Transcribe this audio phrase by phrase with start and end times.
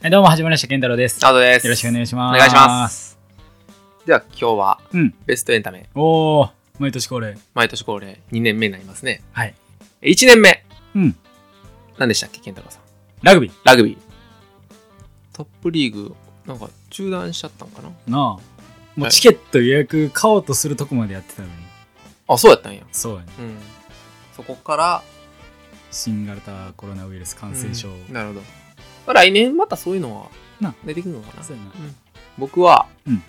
[0.00, 0.68] はい、どうも、始まりました。
[0.68, 1.26] 健太郎です。
[1.26, 1.66] アウトです。
[1.66, 2.36] よろしくお願いします。
[2.36, 3.18] お願いします。
[4.06, 5.14] では今日はうん。
[5.26, 7.36] ベストエンタメ、おー、毎年恒例。
[7.52, 9.22] 毎年恒例2年目になりますね。
[9.32, 9.56] はい。
[10.02, 11.16] 1年目、うん。
[11.98, 12.82] 何でしたっけ、健太郎さん？
[13.24, 13.52] ラグビー。
[13.64, 13.98] ラグビー。
[15.32, 16.14] トップリーグ、
[16.46, 17.88] なんか中断しちゃったんかな？
[17.88, 18.12] なあ。
[18.14, 18.40] も
[18.98, 21.54] うはいチケット予約買おうとするとこまでやってたのに。
[22.28, 22.84] あ、そうやったんや。
[22.92, 23.26] そうやね。
[23.40, 23.58] うん。
[24.36, 25.02] そこから、
[25.90, 27.88] 新型コロナウイルス感染症。
[27.88, 28.42] うんなるほど。
[29.08, 30.28] まあ来年またそういうのは
[30.60, 31.42] な出てくるのかな。
[31.42, 31.70] そうやな。
[31.70, 31.96] うん
[32.38, 33.22] 僕は、うん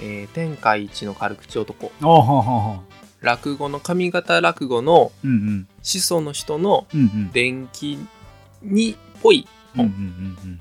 [0.00, 3.24] えー天下一の軽口男、おーほうほうほう。
[3.24, 5.68] 落語の上方落語のうんうん。
[5.82, 7.30] 始祖の人のうんうん。
[7.32, 7.98] 伝記
[8.62, 10.60] にっぽいうんうんうん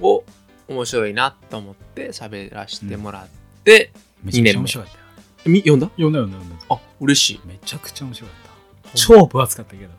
[0.00, 0.06] うん。
[0.06, 0.24] を
[0.68, 3.26] 面白いなと思って喋らせてもらっ
[3.64, 5.04] て、めちゃくちゃ面白かったよ。
[5.46, 5.86] み読んだ？
[5.88, 6.66] 読んだ読んだ読んだ。
[6.70, 8.90] あ嬉しいめちゃくちゃ面白かった。
[8.94, 9.90] 超分厚かったけど。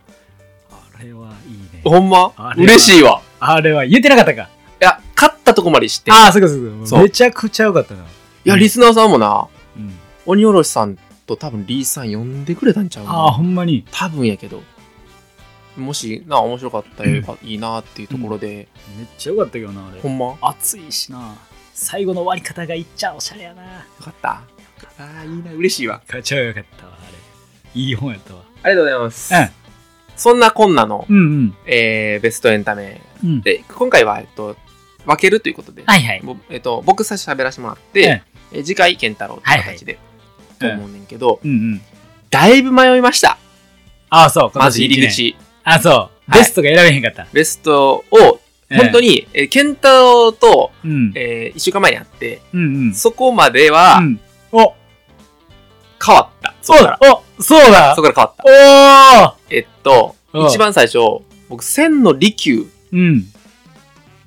[0.72, 1.82] あれはいいね。
[1.84, 2.34] ほんま？
[2.56, 4.44] 嬉しいわあれは言ってなかったか。
[4.44, 6.88] いや勝ったとこまで知ってああ、そうかそうか。
[6.88, 8.04] そうめちゃくちゃ良かったな。
[8.44, 9.94] やリスナーさんもなうん。
[10.26, 13.86] 鬼おろしさんと多分リーさん呼んでくれたんちゃうああ、なほんまに。
[13.92, 14.62] 多分やけど
[15.78, 20.10] もしな面白かったらよかいいなっていうところで、めっちゃ良かったけどな、あれほ。
[20.10, 20.26] んま？
[20.28, 21.36] よ熱いしな。
[21.74, 23.86] 最後の終わり方がいっちゃおしゃれやな。
[24.02, 24.44] かったあ
[24.98, 27.82] あいいな嬉しいわかちゃ良かったわ、あれ。
[27.82, 28.42] いい本やったわ。
[28.64, 29.65] ありがとうございます、うん
[30.16, 31.58] そんなこんなの、うんうん。
[31.66, 33.42] えーベストエンタメうん。
[33.42, 34.56] で今回は、えっと、
[35.06, 36.22] 分けるということで、はいはい。
[36.24, 39.98] ぼえっと、僕さしゃべらせてもらって、ええ次回健太郎っていう形で、
[40.60, 41.82] と思うねんけど、うんうん。
[42.30, 43.38] だいぶ迷いました
[44.10, 44.58] ああ、そう。
[44.58, 45.08] まず入り。
[45.08, 45.94] 口あそう。
[45.94, 47.28] はいベストが選べへんかった。
[47.34, 48.40] ベストを
[48.72, 51.12] ええ本当に、えー健太郎と、うん。
[51.16, 52.94] え1週間前に会って、うんうん。
[52.96, 54.20] そこまではうん。
[54.52, 54.74] お
[56.04, 57.00] 変わった、そこから
[57.38, 60.48] おそうだそこから変わったおーえっとうん。
[60.48, 60.98] 一番最初
[61.48, 63.26] 僕千の利休うん。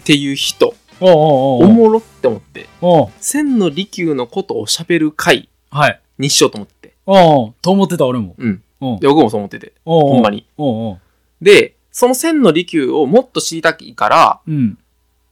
[0.01, 3.09] っていう人おうおうおうおもろって思っておう。
[3.21, 6.01] 千の利休のことを喋る回はい。
[6.19, 6.95] にしようと思って。
[7.07, 7.55] おう。
[7.61, 8.35] と思ってた俺も。
[8.39, 8.63] うん。
[8.81, 10.15] おうで僕もそう思ってておうおう。
[10.15, 10.47] ほんまに。
[10.57, 10.99] おうおう。
[11.43, 14.79] でその千の利休をもっと知りたいからうん。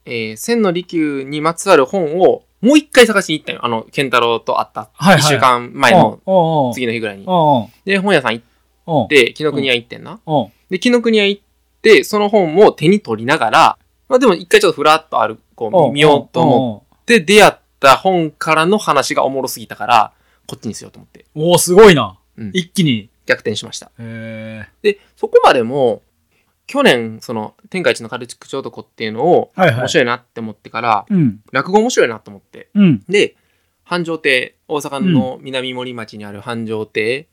[0.05, 3.59] えー千の利休にまつわる本をもう一回探しに行ったよ。
[3.63, 5.19] あの、健太郎と会ったはいはい。
[5.19, 7.23] 一週間前のおうおう次の日ぐらいに。
[7.27, 8.45] おうで、本屋さん行っ
[8.87, 10.19] おうて、紀ノ国屋行ってんな。
[10.69, 11.41] で、紀ノ国屋行っ
[11.81, 13.77] て、その本も手に取りながら、
[14.09, 20.13] まあでも一回ちょっとふらっとある、こおうう、見ようと思って出会った本からの話がおもろすぎたから、
[20.47, 22.17] こっちにしようと思って、おおすごいな。
[22.37, 23.09] うん一気に。
[23.27, 23.91] 逆転しました。
[23.99, 26.01] へで、そこまでも、
[26.65, 29.79] 去年、その、天下一のカルチ口男っていうのを、ーはいはい。
[29.81, 31.39] 面白いなって思ってから、うん。
[31.51, 33.03] 落語面白いなと思って、うん。
[33.07, 33.35] で、
[33.83, 37.27] 繁盛亭、大阪の南森町にある繁盛亭。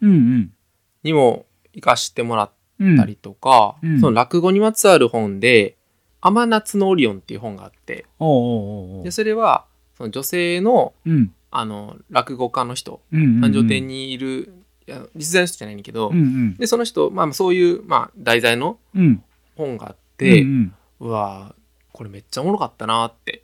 [1.05, 2.51] にも行かしてもらっ
[2.81, 2.97] うん。
[2.97, 5.77] たりとか、うんその落語にまつわる本で、
[6.21, 8.07] 甘夏のオリオンっていう本があって、
[9.05, 9.67] で、それは、
[9.97, 11.33] その女性の、うん。
[11.53, 13.41] あの、落語家の人、うんうんうん。
[13.43, 14.53] 繁盛亭にいる、
[14.89, 16.57] いや実在の人じゃないんだけど、うんうん。
[16.57, 19.23] で、その人、まあそういう、まあ題材のうん。
[19.55, 21.55] 本があって、ううんわ
[21.93, 23.44] これめっちゃおもろかったなって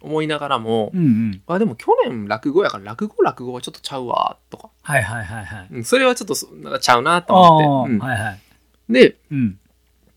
[0.00, 1.42] 思いながらも、うんうん。
[1.46, 5.68] あでも去年落語やから落語落語はちょっとちゃうわとか、はいはいはいはい。
[5.70, 8.40] うんそれはちょっとそなんかちゃうなとあ思って、うんあ、はいはい。
[8.88, 9.58] でうん。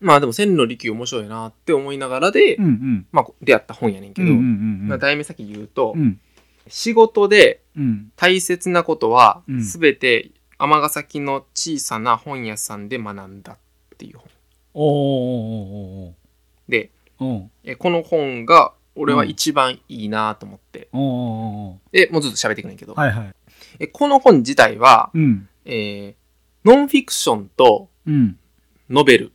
[0.00, 3.06] まあでも千の利休面白いなって思いながらで、うんうん。
[3.12, 4.46] まあ出会った本やねんけど、うんうんう
[4.84, 6.20] んまあ、題名先言うと、うん。
[6.68, 8.12] 仕事でうん。
[8.16, 13.56] 大切なことはうん全て尼崎の小さな本屋さんで学んだっ
[13.98, 14.28] ていう本
[14.74, 16.14] おおおお
[16.68, 23.34] でおおえこの本が俺は一番いいなと思って、おおおおでもうずっと喋っていくねんけど、はいはい。
[23.80, 25.48] えこの本自体は、うん。
[25.64, 26.14] えー
[26.64, 28.38] ノンフィクションとうん。
[28.88, 29.32] ノベル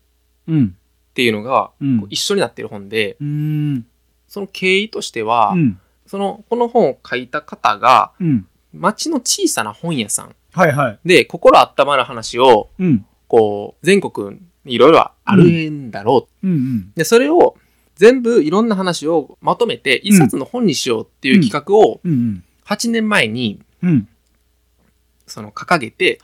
[0.48, 0.76] うん。
[1.10, 3.86] っていうのがう一緒になってる本で、うん。
[4.28, 5.80] その経緯としては、うん。
[6.08, 8.48] そのこの本を書いた方がうん。
[8.74, 11.00] 町の小さな本屋さんはいはい。
[11.06, 13.06] で心温まる話をうん。
[13.28, 16.92] こう全国にいろいろあるんだろう、うんうん。
[16.96, 17.58] でそれを
[18.00, 22.44] 全部いろんな話をまとめて一冊の本にしようっていう企画をうんうん。
[22.66, 24.08] 8年前にうん。
[25.28, 26.18] その掲げて。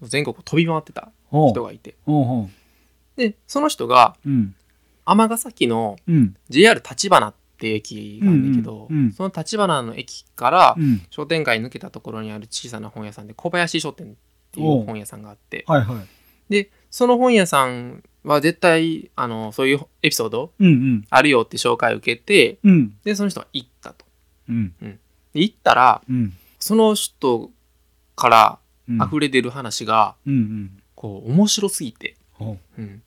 [0.00, 1.94] 全国を飛び回ってたお人がいて
[3.16, 4.54] でその人がうん。
[5.04, 6.34] 尼崎のうん。
[6.48, 11.02] JR 立花っていう駅があるんだけど、その立花の駅からうん。
[11.10, 14.10] 商店街抜けたところにある小さな本屋さんで小林書店っ
[14.52, 15.66] ていおうう本屋さんがあって。
[16.48, 21.04] でその本屋さんは絶対あのそういうエピソードうんうん。
[21.10, 22.96] あるよって紹介を受けてうん。
[23.04, 24.04] でその人が行ったと。
[24.48, 24.72] うん。
[24.80, 24.98] で
[25.34, 26.32] 行ったらうん。
[26.58, 27.50] その人
[28.16, 29.02] からうん。
[29.02, 30.82] 溢れ出る話がうんうん。
[30.94, 33.02] こう面白すぎて、ほうん、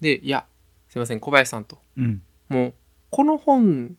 [0.00, 0.44] でいや
[0.88, 2.02] すいません小林さんとう。
[2.02, 2.22] うん。
[2.48, 2.74] もう
[3.10, 3.96] この本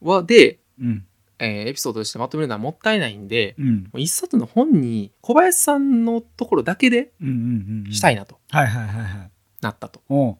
[0.00, 1.04] はで、うん。
[1.38, 3.76] えーエピソードとしてまとめるのはもったいないんで、うん。
[3.84, 7.92] もう一冊の本に小林さんのところだけでうんうんうん。
[7.92, 9.30] したいなとはいはいはいはい。
[9.66, 10.00] なったと。
[10.08, 10.36] おう。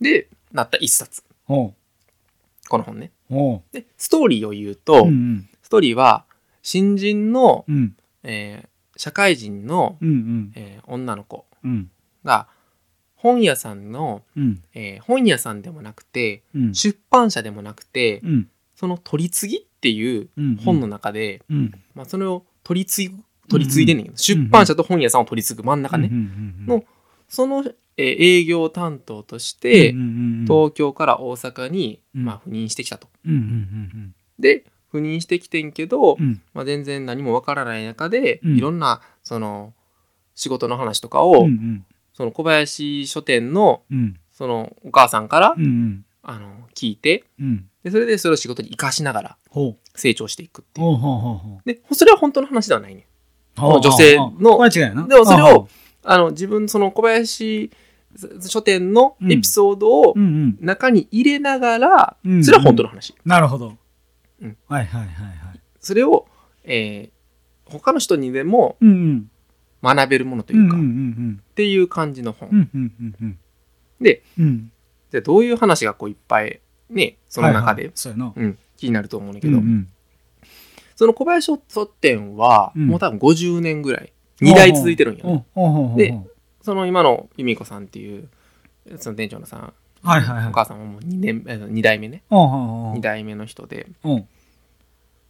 [0.00, 1.22] で、なった一冊。
[1.46, 1.74] こ
[2.78, 3.12] の本ね。
[3.72, 5.48] で、ストーリーを言うと、うんうん。
[5.62, 6.24] ストーリーは、
[6.62, 7.96] 新人の、うん。
[8.22, 10.52] えー社会人の、うんうん。
[10.56, 11.90] えー女の子うん。
[12.24, 12.48] が、
[13.14, 14.62] 本屋さんの、うん。
[14.74, 16.74] えー本屋さんでもなくて、うん。
[16.74, 18.48] 出版社でもなくて、うん。
[18.74, 21.72] その取り次ぎっていううん本の中で、うん。
[21.94, 26.08] まあ、それを取り継ぐ、取り継いでんねんけど、出版社と本屋さんを取り継ぐ真ん中ね。
[26.10, 26.66] うんうんうん。
[26.66, 26.84] の
[27.30, 27.64] その、
[27.96, 29.92] えー営業担当として、
[30.46, 32.24] 東京から大阪に、うん。
[32.24, 33.08] まあ、赴任してきたと。
[34.38, 36.42] で、赴任してきてんけど、うん。
[36.54, 38.56] まあ、全然何もわからない中で、うん。
[38.56, 39.74] いろんな、その、
[40.34, 41.86] 仕事の話とかを、うんうん。
[42.12, 44.18] その小林書店の、うん。
[44.32, 46.04] その、お母さんから、うんうん。
[46.22, 47.68] あの、聞いて、うん。
[47.84, 49.36] で、それでそれを仕事に活かしながら
[49.94, 50.86] 成長していくっていう。
[51.64, 53.06] で、それは本当の話ではないね。
[53.80, 54.16] 女性
[54.94, 55.68] のでもそれを
[56.04, 57.70] あの、自分、その小林
[58.48, 62.44] 書店のエピソードをうんうん中に入れながら、うん。
[62.44, 63.14] それは本当の話。
[63.24, 63.76] なるほど。
[64.42, 64.56] うん。
[64.68, 65.60] はいはいはいはい。
[65.80, 66.26] それを、
[66.64, 67.20] えー
[67.72, 69.30] 他の人にでもうんうん。
[69.82, 70.92] 学べるものというか、うんうんうっ
[71.36, 71.42] ん。
[71.54, 72.48] ていう感じの本。
[72.50, 73.26] うんうんうんうん。
[73.26, 73.38] うん。
[74.00, 74.72] でうん
[75.12, 76.60] で、どういう話がこういっぱい
[76.90, 79.88] ね、その中ではいはい、そうん、気になると思うんだけど、うんうん。
[80.96, 82.86] その小林書店は、うん。
[82.88, 85.94] もう多分50年ぐらい、2代続いてるんよ、ね。
[85.96, 86.18] で
[86.62, 88.28] その今の由美子さんっていう、
[88.98, 89.72] その店長のさん、
[90.02, 90.48] はいはいはい。
[90.48, 92.22] お母さんはもう2年、え2代目ね。
[92.28, 93.88] ほうほうほう2代目の人で、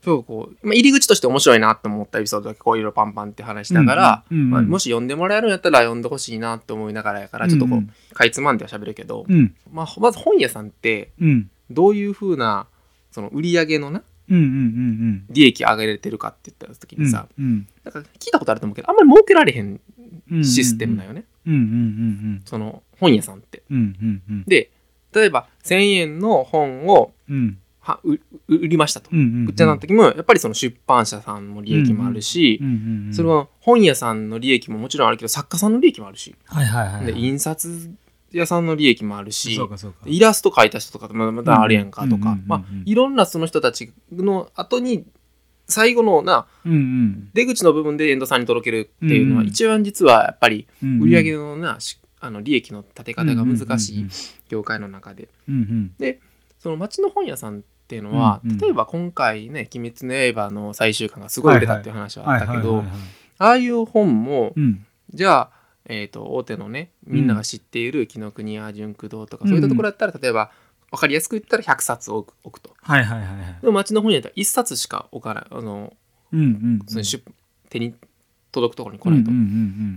[0.05, 9.55] こう、まあ、入り口として面白いなと思ったエピソードだけこういろいろパンパンって話しながら、うんうんうんまあ、もし読んでもらえるんやったら読んでほしいなって思いながらやから、ちょっとこう、うんうんかいつまんでは喋るけど、うん。
[9.73, 11.51] まあ、まず本屋さんって、うん。
[11.71, 12.67] どういうふうな、
[13.13, 14.03] その売り上げのな、
[14.35, 19.81] 利益上げれてるかって言った時うんにさ、うんなんか聞いたことあると思うけど、あんまり儲けられへん
[20.31, 21.25] うんシステムだよね。
[21.47, 23.63] うんうんうんその本屋さんって。
[23.71, 24.45] うんうんうん。
[24.47, 24.71] で、
[25.15, 27.59] 例えば1000円の本をうん。
[27.83, 29.09] はうう売りましたと。
[29.11, 32.61] 売っちゃった時も、やっぱりその出版社さんも利益もあるし、
[33.11, 37.07] それは本屋さんの利益ももちろんあるけど、作家さんの利益もあるし、はいはいはい。
[37.07, 37.91] で印刷
[38.33, 39.59] 屋さんの利益もあるし
[40.07, 42.39] イラスト描いた人とかままたあるやんかとか。
[42.85, 45.05] いろんなその人たちの後に、
[45.71, 47.31] 最後のな、うんうん。
[47.33, 54.07] 出口の部分でエンドさんに届けるっていうのは、うん一番実はやっぱりうん売り上げのな、しあの利益の立て方が難しい
[54.49, 55.29] 業界の中で。
[55.49, 56.19] うんうん。
[56.59, 58.59] その町の本屋さんっていうのは、うんうん。
[58.59, 62.85] 例えば今回ね「鬼滅の刃」の最終巻がすごい売れたっていう話はあったけど
[63.39, 64.85] ああいう本も、うん。
[65.13, 65.60] じゃあ、
[65.91, 70.53] えー、と大手のねみんなが知っている紀ノ国屋純駆堂とか、そういったところだったら例えば
[70.93, 72.75] 分かりやすく言ったら100冊置く置くと。
[72.81, 73.59] はいはいはいはい。
[73.61, 75.47] でも町の本屋だったら1冊しか置かない。
[75.51, 75.93] あの
[76.33, 77.23] うんうんその出
[77.69, 77.95] 手に
[78.53, 79.31] 届くところに来ないと。
[79.31, 79.47] うんうんう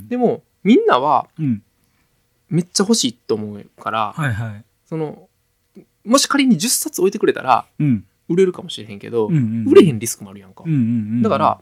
[0.04, 1.46] んでもみんなはうん。
[1.46, 1.64] うん
[2.50, 4.64] めっちゃ欲しいと思うから、はいはい。
[4.86, 5.28] その
[6.06, 8.06] もし仮に10冊置いてくれたらうん。
[8.30, 10.64] 売れるかもしれへんけど、うんうん売れへんリスクもあるやんか。
[10.66, 10.82] うんうんう
[11.16, 11.22] ん。
[11.24, 11.62] だから、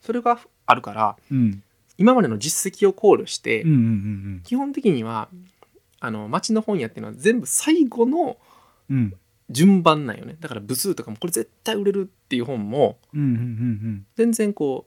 [0.00, 1.62] それがあるから、うん
[2.02, 3.64] 今までの実績を考慮して、
[4.42, 5.28] 基本的には、
[6.00, 8.38] あの、町の本屋っていうのは全部最後の
[9.50, 10.36] 順番なんよね。
[10.40, 12.98] だから部数とかも、これ絶対売れるっていう本も、
[14.16, 14.86] 全然こ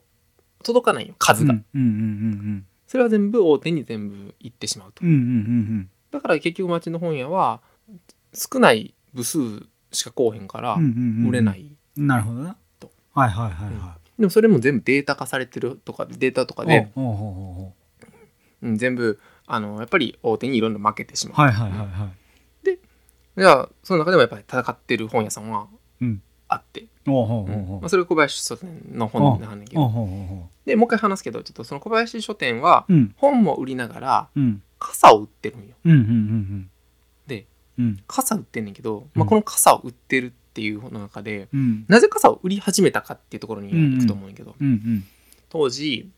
[0.60, 1.54] う、届かないよ、数が。
[2.86, 5.02] それは全部大手に全部行ってしまうと。
[6.10, 7.62] だから結局町の本屋は、
[8.34, 9.38] 少ない部数
[9.90, 10.76] しかこうへんから
[11.26, 11.72] 売れない。
[11.96, 17.72] なるほどなとはいはいはいはでもそれも全部データ化されてるとか、データとかいで、お
[18.62, 21.40] うん全部、あの、やっぱり大手にいろんな負けてしまう。
[21.40, 22.26] はいはいはいはい。
[23.36, 25.68] じゃあその中でもやっぱり戦ってる本屋さんは
[26.00, 26.22] うん。
[26.48, 27.12] あって、ま
[27.82, 30.48] あ、それが小林書店の本なんだけど。
[30.64, 33.14] でもう一回話すけどちょっとその小林書店はうん。
[33.16, 34.62] 本も売りながらうん。
[34.78, 35.74] 傘を売ってるんよ。
[37.26, 37.46] で
[37.78, 37.98] うん。
[38.06, 39.10] 傘売ってんねんけど、うん。
[39.14, 41.84] まあ、この傘を売ってるっていうの中でうん。
[41.88, 45.04] なぜ傘を売り始めたかっていうところに行くと思うんやけど、うんうん。
[45.48, 46.10] 当時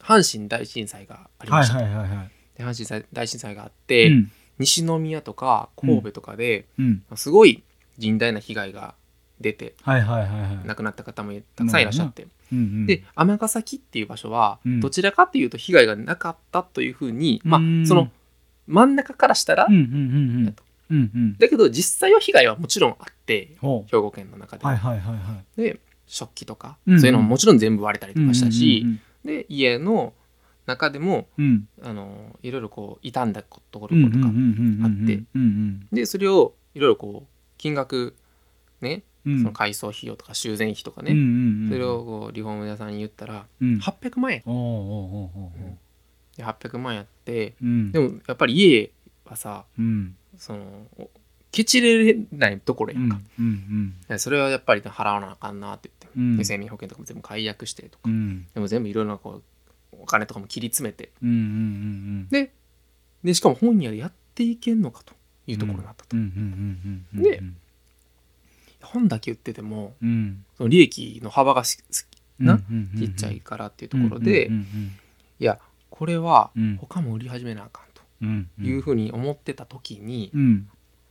[0.00, 4.32] 阪神大震災がありはいました、はいはいはいで阪神大震災があって、うん。
[4.58, 7.02] 西宮とか神戸とかで、うん。
[7.14, 7.62] すごい
[7.98, 8.94] 甚大な被害が
[9.40, 10.66] 出てはいはいはいはい。
[10.66, 12.86] 亡くなった方もたくさんいらっしゃって、うんうん。
[12.86, 14.80] で尼崎っていう場所はうん。
[14.80, 17.82] どちらかっていうと被害がなかったというふうに、まうん。
[17.82, 18.10] あその
[18.66, 19.86] 真ん中からしたら、うんうんうん
[20.46, 20.56] うん
[20.90, 21.36] うんうん。
[21.38, 25.60] だけど実際は被害はもちろんあってほ兵庫県の中で、うはいはいはいはい。
[25.60, 30.12] で食器とか、うんそういうのももちろん全部割れたりとかしたし、うんで家の
[30.66, 31.44] 中でもうん。
[31.44, 35.88] うんあのいろいろこう傷んだところとか、うんうんうんうんうんうんあってうんうん。
[35.92, 37.28] でそれをいろいろこう
[37.58, 38.14] 金額
[38.80, 39.38] ね、うん。
[39.38, 43.78] その改装費用とか修繕費とかね、うんうんうんそれをこうリフォーム屋さんに言ったらうん。
[43.78, 44.42] 800万円。
[44.46, 44.66] おうおうお
[45.24, 45.76] うお
[46.36, 47.92] で800万円やってうん。
[47.92, 48.90] でもやっぱり家
[49.26, 50.16] はさうん。
[50.38, 51.10] そのお
[51.52, 53.94] ケチれないところやうんんか、うん。
[54.08, 58.46] でそれはやっぱり払わなあかんなって言って、生命保険とかも全部解約してとか、うん。
[58.54, 59.42] でも全部いろいろなこ
[59.92, 61.10] うお金とかも切り詰めて。
[61.22, 62.52] うんうんうんで
[63.24, 65.14] でしかも本屋でやっていけんのかと。
[65.46, 67.42] いうところになったと、うんうんうんうんで
[68.82, 70.44] 本だけ売っててもうん。
[70.56, 71.62] その利益の幅が
[72.38, 74.64] なうんうんうんちっちゃいからっていうところで、うんうん。
[75.40, 75.58] いや
[75.90, 76.76] これはうん。
[76.76, 77.85] 他も売り始めなあかん
[78.22, 80.68] いうふうに思ってた時に、うん。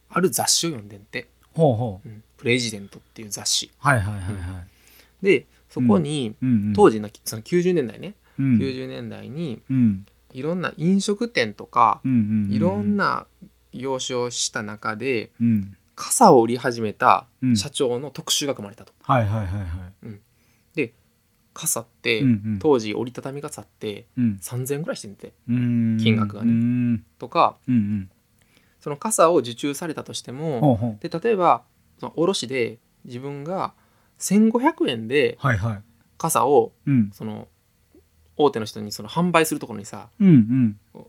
[0.09, 1.27] ある雑誌を読んでんて。
[1.53, 2.07] ほうほう。
[2.07, 2.24] うん。
[2.38, 3.71] プレジデントっていう雑誌。
[3.79, 5.25] はいはいはいはい。
[5.25, 6.50] でそこにうん。
[6.50, 8.57] うん当時のその90年代ね、うん。
[8.57, 10.05] 90年代にうん。
[10.33, 13.25] いろんな飲食店とかうんうんうんいろんな
[13.74, 15.77] 業種をした中でうん。
[15.95, 17.57] 傘を売り始めたうん。
[17.57, 18.93] 社長の特集が組まれたと。
[19.03, 20.19] はいはいはいはい
[21.55, 22.59] 傘ってうんうん。
[22.59, 24.39] 当時折りたたみ傘ってうん。
[24.41, 25.97] 3000円ぐらいしてんてうん。
[26.00, 26.51] 金額がね。
[26.51, 27.05] うん。
[27.17, 28.12] とかうんうん。
[28.79, 31.63] その傘を受注されたとしてもで例えば
[32.00, 33.74] その卸で自分が
[34.19, 35.81] 1500円ではいはい。
[36.17, 37.09] 傘をうん。
[37.13, 37.47] その
[38.38, 41.05] 大手の人にその販売するところにさうんうん。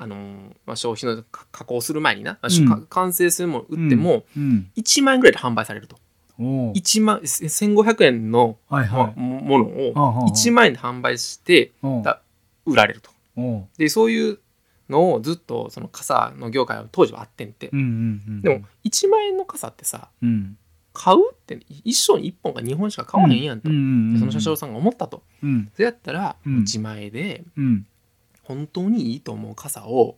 [0.00, 2.68] あのーまあ、消費のか加工する前にな、うん。
[2.68, 5.96] か完成するもの売ってもうん1万円ぐらいで販売されると
[6.38, 11.72] 1万1500円の、もものをはあはあはあ1万円で販売して
[12.64, 13.10] 売られると。
[13.76, 14.38] でそういう
[14.88, 20.56] のをずっとその傘の業界は当時はあってんて、うんうんうんでも1万円の傘ってさうん。
[20.94, 25.22] 買うって一生に1本か2本しか買わへんやんと、うんうんうんでその社長さんが思ったと。
[25.42, 25.70] うん。
[25.74, 26.60] それやったらうん。
[26.60, 27.86] 自前でうん。
[28.42, 30.16] 本当にいいと思う傘を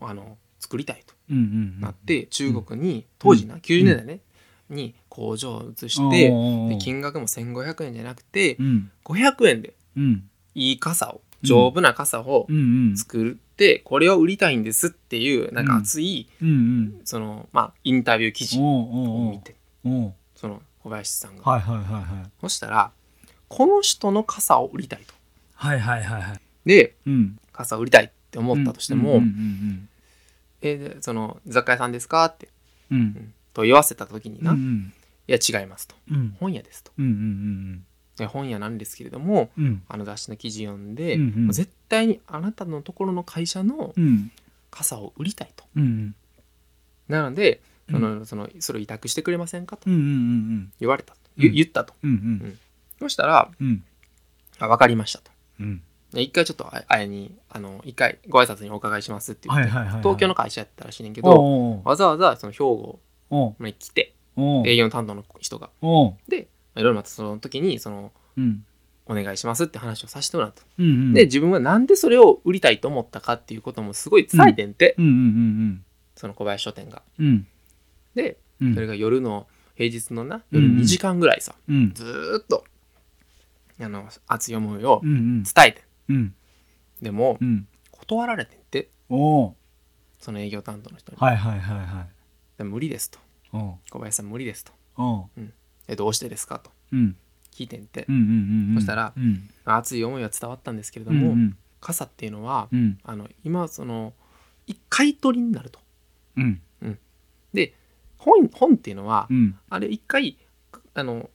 [0.00, 4.20] あの作りたいとうんうんなって中国に当時な90年代ね
[4.68, 6.30] に工場を移して
[6.68, 8.90] で金額も1500円じゃなくてうん。
[9.04, 10.24] 500円でうん。
[10.54, 12.56] いい傘を丈夫な傘をうん。
[12.56, 16.48] うん作ってこれを売りたいんですっていうなんか熱いうん。
[16.48, 19.56] うんそのまあインタビュー記事を見て
[20.34, 21.42] その小林さんが。
[21.42, 22.30] はいはいはいはい。
[22.40, 22.90] そしたら
[23.48, 25.14] この人の傘を売りたいと。
[25.54, 26.40] はいはいはいはい。
[26.64, 27.38] でうん。
[27.52, 29.88] 傘を売りたいって思ったとしてもうんうん
[30.62, 32.48] えでその雑貨屋さんですかって。
[32.90, 34.44] うんうん問い合わせた時にうん。
[34.44, 34.92] な、いうん
[35.26, 35.94] や違いますと。
[36.10, 36.36] うん。
[36.40, 36.92] 本屋ですと。
[36.98, 37.84] うんうん
[38.16, 39.64] で本屋なんですけれどもうん。
[39.64, 41.52] うんあの雑誌の記事読んで、うんうん。
[41.52, 44.30] 絶対にあなたのところの会社のうん。
[44.70, 45.64] 傘を売りたいと。
[45.76, 46.14] うん
[47.08, 47.94] なのでうん。
[47.94, 49.90] その,、そのそれを委託してくれませんかと。
[49.90, 51.54] うんうんうん言われたと、ゆうん。
[51.54, 51.94] 言ったと。
[52.02, 52.58] うんうん。
[52.98, 53.84] そしたらうん。
[54.58, 55.30] あ分かりましたと。
[56.14, 60.02] 一回ちょっとああやにあの一回ご挨拶にお伺いしますって言って、はいはいはいはい。
[60.02, 63.00] 東京の会社やったらしいねんけどわざわざその兵庫
[63.32, 64.14] おうに来て
[64.64, 65.70] 営業の担当の人が。
[66.28, 68.64] でいろいろまたその時にそのうん。
[69.04, 75.84] お願いしますって話をさせてもらった、うんうんで自分はなんでそれを売りたいと思ったかっていうこともすごい伝えてんて、うんうんうん
[76.14, 77.02] その小林書店が。
[77.18, 77.26] うん。
[77.26, 77.46] うん。
[78.14, 78.74] でうん。
[78.74, 81.92] それが夜の平日のな夜うんうん2時間ぐらいさ、うん。
[81.94, 82.64] ずーっと
[83.80, 85.82] あの熱い思いを伝えて。
[86.08, 86.34] うん。
[87.02, 87.66] でもうん。
[87.90, 88.88] 断られてんて。
[89.08, 92.06] その営業担当の人に、はいはいはいはい。
[92.06, 92.12] で
[92.64, 93.18] 無理ですと。
[93.90, 94.72] 小林さん無理ですと。
[94.96, 95.40] おう
[95.88, 96.58] えどうしてですか？
[96.58, 96.70] と。
[96.92, 97.16] うん。
[97.50, 99.48] 聞いてんて、うんうんうんうんそしたらうん。
[99.64, 101.34] 熱い思いは伝わったんですけれども、
[101.80, 102.98] 傘っていうのは、うん。
[103.04, 104.14] あの今その
[104.66, 105.80] い買い取りになると。
[106.36, 106.60] うん。
[107.52, 107.74] で
[108.16, 109.58] 本本っていうのは、うん。
[109.68, 110.36] あれ一回
[110.94, 111.28] あの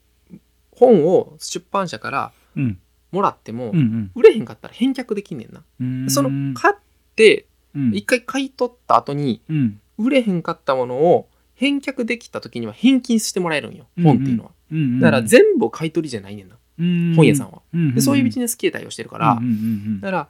[0.72, 2.80] 本を出版社からうん。
[3.12, 6.10] もらっても、うん売れへんかったら返却できんねんな、うん。
[6.10, 6.76] その買っ
[7.16, 7.96] てうん。
[7.96, 13.88] 一回買い取った後にうん売れへんかったものを返却できた時には返金してもらえるんよ。
[14.02, 20.30] 本っていうのは、うんだから全部買い取りじゃないねんな、うん本屋さんは、うんでそういうビジネス形態をしてるから、うんうんだから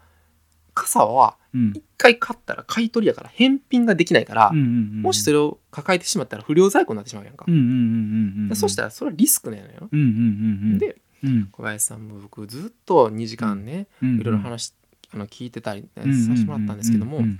[0.74, 1.74] 傘はうん。
[1.76, 4.68] 一回買ったら買い取りやから返品ができないから、うんうんう
[5.00, 7.78] んもしそれを抱えてしまったら不良在庫になってしまうやんか、うんうんうんうんう
[8.46, 10.12] んでそしたらそれはリスクなのよ、うんうんうん
[10.74, 10.78] うん。
[10.78, 11.48] でうん。
[11.52, 14.74] 小林さんも僕ずっと2時間ね、うんいろいろ話
[15.14, 17.40] あの聞いてたり、ねさせてもらったんですけども、うん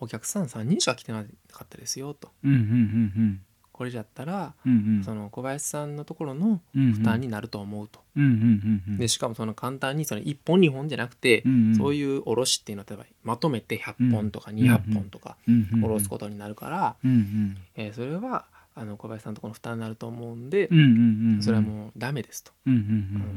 [0.00, 2.30] お客さん3人しか来てなかったですよと。
[2.44, 3.40] うんうんうん
[3.70, 5.04] これじゃったら、うんうん。
[5.04, 8.98] その小林さんのところのうん負担になると思うと、うんうんうんうん。
[8.98, 11.76] でしかもその簡単にその1本2本じゃなくて、うんうん。
[11.76, 17.56] そういう卸っていうのは例えばまとめて100本とかん200本とかうんうん卸すことになるから、うんうん。
[17.76, 22.92] えーそれはあの小林さんのところの負担になると思うんで、うんうんうんそれはもうダメですと、うんうんううん。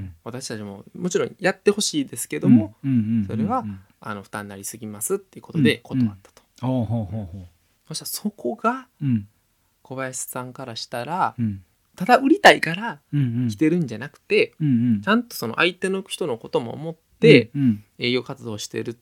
[0.06, 3.63] ん私たちももちろんやってほしいですけども、うんうんうんそれは
[4.00, 7.48] あの負担になりすぎますっていうことで断ったと、ほうほうほうほ
[7.88, 8.88] そしたらそこが
[9.82, 11.63] 小林さんからしたらうん。
[11.96, 14.53] ただ売りたいから来てるんじゃなくて、
[15.03, 18.98] ちゃんとその相手の人のことも思ってうん営業活動をしてる。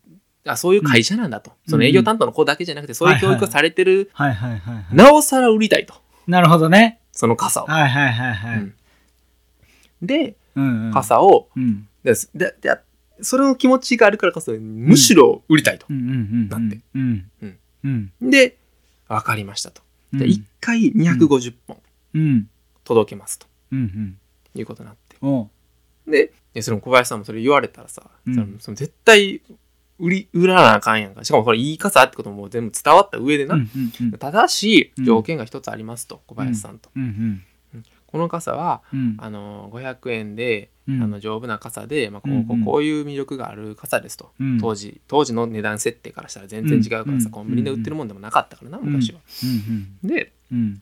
[0.45, 1.57] あそういう会社なんだと、うん。
[1.69, 4.09] その営業担当の子だけじゃなくてそういう教育をされてる、
[4.91, 5.93] なおさら売りたいと。
[6.27, 6.99] なるほどね。
[7.11, 7.67] その傘を。
[7.67, 8.59] はいはいはいはい。
[8.59, 8.73] うん。
[10.01, 10.35] で
[10.91, 11.87] 傘をうん。
[12.03, 12.31] です。
[12.33, 12.75] でで
[13.21, 15.85] それの気持ちがあるからこそむしろ売りたいと。
[15.89, 15.97] うん。
[15.97, 16.09] うんう
[16.45, 16.79] んだって
[18.21, 18.57] で
[19.07, 19.81] 分かりましたと。
[20.13, 20.19] うん。
[20.19, 21.77] で1回250本
[22.15, 22.49] うん。
[22.83, 23.47] 届けますと。
[24.55, 25.17] いうことになって。
[26.07, 28.57] ででその小林さんもそれ言われたらさ、うん。
[28.59, 29.41] その絶対
[29.99, 31.23] 売り売らなあかんやんか。
[31.23, 33.57] しかもこれいい傘ってことも全部伝わった上でな、
[34.17, 35.05] ただしうん。
[35.05, 36.89] 条件が一つありますと小林さんと、
[38.11, 39.17] この傘はうん。
[39.19, 41.03] あの500円で、うん。
[41.03, 44.59] あの丈夫な傘で、まあ、こうこうこういう魅力がある傘ですと、うん。
[44.59, 49.19] 当時当時の値段設定からしたら全然違うからさ、うんコンビニで売ってるもんでもなかったからな昔は。
[49.43, 50.81] うんでうん。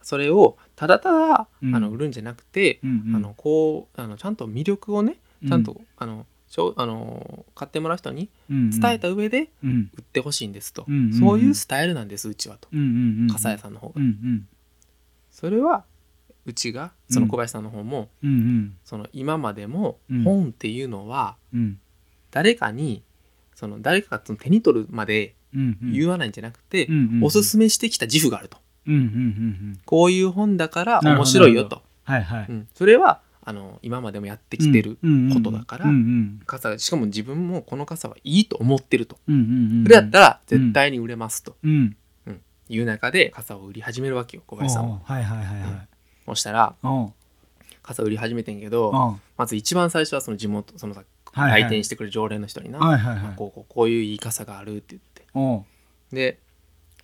[0.00, 1.74] それをただただ、うん。
[1.74, 5.48] あの売るんじゃなくて、あのこうあのちゃんと魅力をねうん。
[5.50, 9.90] ちゃんと、あのしょあの買ってもらう人にうん伝えた上でうん。
[9.94, 10.86] 売ってほしいんですと、
[11.18, 12.68] そういうスタイルなんですうちはと。
[12.72, 14.00] うんうんうん笠屋さんの方が、
[15.30, 15.84] それは
[16.44, 18.76] うちがその小林さんの方も、うんうん。
[18.84, 20.22] その今までもうん。
[20.24, 21.78] 本っていうのはうん。
[22.30, 23.02] 誰かに
[23.54, 25.34] その誰かがその手に取るまで
[25.82, 26.88] 言わないんじゃなくて、
[27.22, 28.58] おすすめしてきた自負があると。
[29.84, 32.46] こういう本だから面白いよと、はいはい。
[32.48, 32.68] うん。
[32.74, 34.98] それはあの今までもやってきてる
[35.34, 35.86] ことだから、
[36.46, 39.30] 傘しかも自分もこの傘はいいと思ってると、そ
[39.88, 41.56] れやったら絶対に売れますと。
[41.62, 41.96] うん。
[42.68, 45.00] いう中で傘を売り始めるわけよ小林さんは。
[45.04, 45.88] はいはいはい
[46.26, 46.74] そしたら
[47.82, 51.02] 傘売り始めてんけどまず一番最初はその地元そのさ
[51.34, 52.78] 来店してくる常連の人にな、
[53.36, 55.64] こうこうこういういい傘があるって言って。
[56.14, 56.38] で、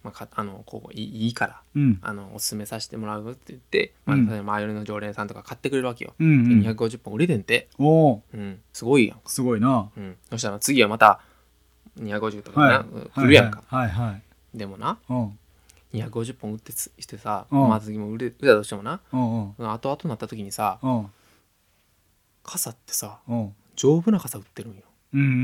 [0.04, 1.98] まあ、かあのこういいからうん。
[2.02, 6.14] あのおすすめさせてもらうって言って、まあ周りの常連さんとか買ってくれるわけよ。
[6.18, 6.60] でうんうん。
[6.60, 8.22] 250本売れてんて、おう。
[8.34, 9.88] うん、すごいやんか、すごいな。
[9.96, 11.20] うん、そしたら次はまた
[11.98, 14.22] 250とかな、はるやんか、はいはい
[14.54, 15.32] でもなおう
[15.92, 17.68] 250本売ってつしてさ、うん。
[17.68, 19.00] まあ次も売れ売れたとしてもな。
[19.12, 21.06] おう後々になった時にさおう
[22.42, 24.82] 傘ってさおう丈夫な傘売ってるんよ、
[25.14, 25.34] うんうんうん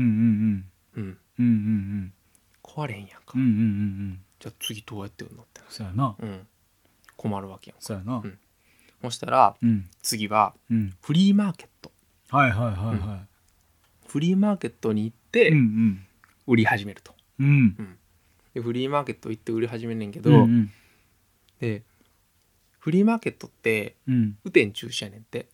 [0.95, 1.17] うん、うん。
[1.39, 2.13] うんうん
[2.63, 4.19] 壊れへんやんか、うんうんうんうん。
[4.39, 6.15] じゃあ次どうやって売るのってそうやな。
[6.19, 6.47] うん、
[7.15, 8.21] 困るわけやんそうやな。
[8.23, 8.37] うん。
[9.01, 9.89] そしたらうん。
[10.01, 10.93] 次はうん。
[11.01, 11.91] フリーマーケット。
[12.29, 13.19] はいはいはいは
[14.07, 16.05] フリーマーケットに行っいてうん。
[16.47, 17.47] 売り始めると、うん。
[17.47, 17.97] うん
[18.55, 20.71] でフリーマーケット行って売り始めんねんけど、うんうん。
[21.59, 21.83] で
[22.79, 24.37] フリーマーケットってうん。
[24.45, 25.47] 雨天中止やねんって。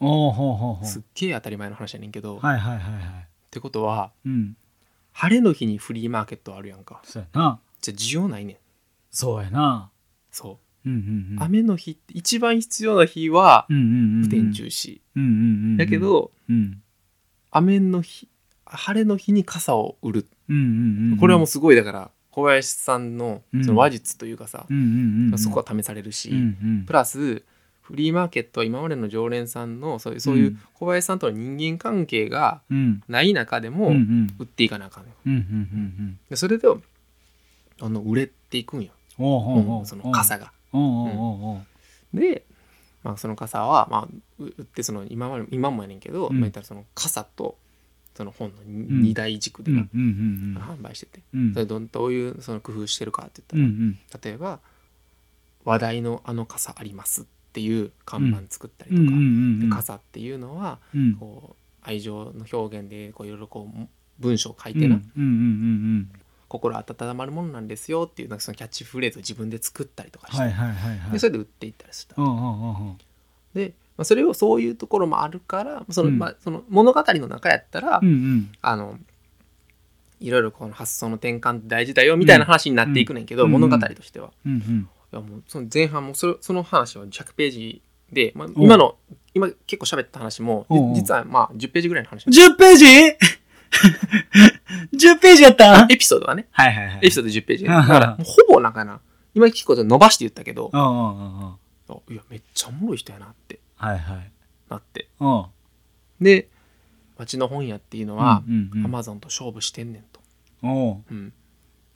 [0.00, 0.86] おおほうほうほう。
[0.86, 3.28] すっげえ当たり前の話やねんけど、っはいはいはいはい。
[3.50, 4.56] てことはうん。
[5.12, 7.00] 晴れの日にフリーマーケットあるやんか。
[7.04, 7.60] そうやな。
[7.80, 8.56] じゃあ需要ないねん。
[9.12, 9.90] そうやな。
[10.32, 10.88] そう。
[10.88, 11.42] うんうんうん。
[11.42, 15.00] 雨の日って一番必要な日はうんうんうん雨天中止。
[15.14, 15.34] うんうんう
[15.74, 16.82] んだけどうん。
[17.52, 18.28] 雨の日
[18.64, 20.26] 晴れの日に傘を売る。
[20.48, 21.18] うんうんうん。
[21.18, 23.64] これはもうすごいだから小林さんのうん。
[23.64, 24.66] その話術というかさ、
[25.36, 26.32] そこは試されるし、
[26.86, 27.42] プラス
[27.82, 30.60] フリーマーケットは今までの常連さんのそういうそういううん。
[30.74, 33.02] 小林さんとの人間関係がうん。
[33.08, 35.16] ない中でもん売っていかなあかんのよ。
[35.26, 36.68] うんうんうんでそれで
[37.80, 40.52] あの売れていくんよ、おその傘が。
[42.12, 42.44] で、
[43.04, 46.34] まあ、その傘は、まあ、う売ってその今まで今もやねんけど、うん。
[46.34, 47.56] まあ、言ったらその傘と
[48.18, 49.00] その本のん。
[49.00, 51.52] 二大軸で販売しててうん。
[51.54, 54.58] それどんどういうその工夫してるかって言ったら、ん例えば
[55.64, 61.14] 「話題のあの傘あります」っていう看板作ったりとか、傘っていうのはうん。
[61.14, 65.00] こう愛情の表現でこういろいろこう文章を書いうんてな、
[66.48, 72.16] 心温まるものなんですよっていうなんかそのキャッチフレーズを自分で作ったりとかして、でそれで売っていったりした。
[73.54, 76.18] で、まあ、それをそういうところもあるからその、うん。
[76.18, 78.50] まあ、その物語の中やったら、うんうん。
[78.62, 78.98] あの
[80.20, 84.30] いろいろこの発想の転換って大事だよみたいな話になっていくねんけど、うん物語としては。
[84.46, 84.88] うんうん。
[85.12, 87.82] いやもうその前半もそれその話は100ページ
[88.12, 88.96] で、まあ、お今の
[89.34, 92.84] 今結構喋った話も実はまあ10ページぐらいの話10ページ
[94.94, 95.86] ?10 ページやった？
[95.90, 96.46] エピソードはね。
[96.52, 96.96] はいはいはい。
[96.98, 99.00] エピソード10ページだうんからほぼなんかな。
[99.34, 100.70] 今結構伸ばして言ったけど。
[102.10, 104.30] いやめっちゃおもろい人やなってはいはい。
[104.68, 105.08] なって。
[105.20, 105.44] うん。
[106.20, 106.48] で
[107.16, 108.84] 町の本屋っていうのはうんうんうん。
[108.86, 110.20] アマゾンと勝負してんねんと、
[110.62, 111.04] おう。
[111.10, 111.32] うん、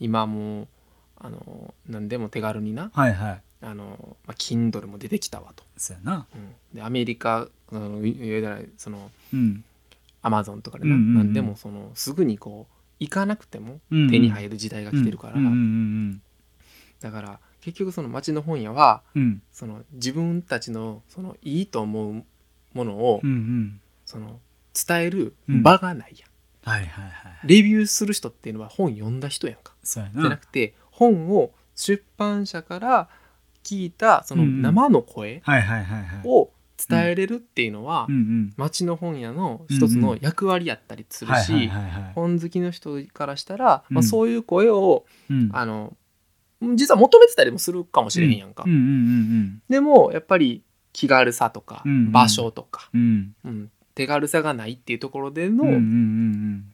[0.01, 0.69] 今もう
[1.19, 3.43] あの何でも手軽になはいはい。
[3.65, 6.27] あの、まあ、Kindle も出てきたわと、そうやな。
[6.35, 9.65] うん、でアメリカあのいいわゆるそのうん。
[10.25, 11.15] アマゾンとかでな、うんうんうん。
[11.15, 16.23] 何でもそのすぐにこう行かなくても手に入る時代が来てるから、うんうんうん。
[17.01, 19.43] だから結局その町の本屋はうん。
[19.53, 22.25] その自分たちのそのいいと思う
[22.75, 23.81] ものを、うんうん。
[24.05, 24.41] その
[24.75, 27.13] 伝える場がないやん、はいはいはい。
[27.45, 33.09] レビューする人っていうのは本読んだ人やんか、そうやじゃななくて本を出版社から
[33.63, 35.43] 聞いたその生の声
[36.25, 36.51] を
[36.89, 38.15] 伝えれるっていうのは、うん。
[38.15, 41.71] うん町の本屋の一つの役割やったりするし、
[42.15, 45.51] 本好きの人からしたら、まあ、うんそういう声を、うん。
[45.53, 45.97] あの
[46.75, 48.65] 実は求めてたりもするかもしれへんやんか、
[49.69, 52.13] でもやっぱり気軽さとか、うんうん。
[52.13, 53.35] 場所とか、うん。
[53.45, 53.71] うん。
[53.95, 55.65] 手軽さがないっていうところでの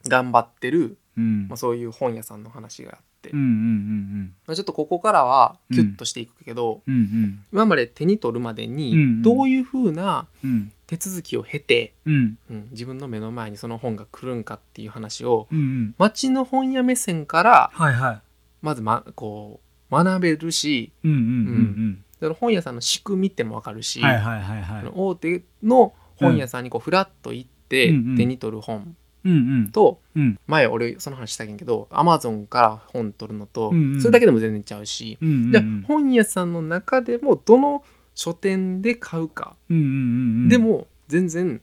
[0.08, 1.48] 頑張ってる、うん。
[1.48, 7.44] まあ、そういう本屋さんの話があって、うんうんうんまあ、ちょっとここからはキュッとしていくけど、うんうん。
[7.52, 10.72] 今まで手に取るまでにんどういうふうなうん。
[10.86, 12.38] 手続きを経て、うん。
[12.50, 15.94] うん、自分の目の前にその本が来るんかっていう話をうんうん。
[15.98, 18.20] 町の本屋目線からはいはい。
[18.62, 24.92] まず、ま、こう学べるしうんうんうんその本屋さんの仕組みっても分かるし、うんはいはいはい。
[24.92, 29.70] 大手の本屋さんにこうフラッと行ってうんうん手に取る本うんうん。
[29.70, 30.38] と、うん。
[30.46, 39.92] 前俺その話したけんけどアマゾンから本取るのと、うんうんそれだけでも全然ちゃうし、うんうんじゃあ本屋さんの中でもどの書店で買うか、うんうんうんう
[40.46, 40.48] ん。
[40.48, 41.60] でも全然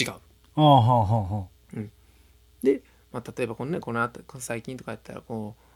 [0.00, 0.10] 違う。
[0.10, 0.20] あ
[0.60, 1.58] あはあはあはあ
[3.10, 5.67] まあ、例えばこの,、ね、このあた最近とかやったらこう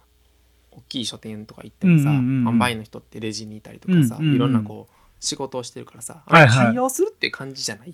[0.73, 2.57] 大きい書店とか行ってもさ、うんうんうん。
[2.57, 4.37] 販売の人ってレジにいたりとかさ、うんうんうん。
[4.37, 6.91] いろんなこう仕事をしてるからさ、はいはい。
[6.91, 7.93] するっていう感じじゃない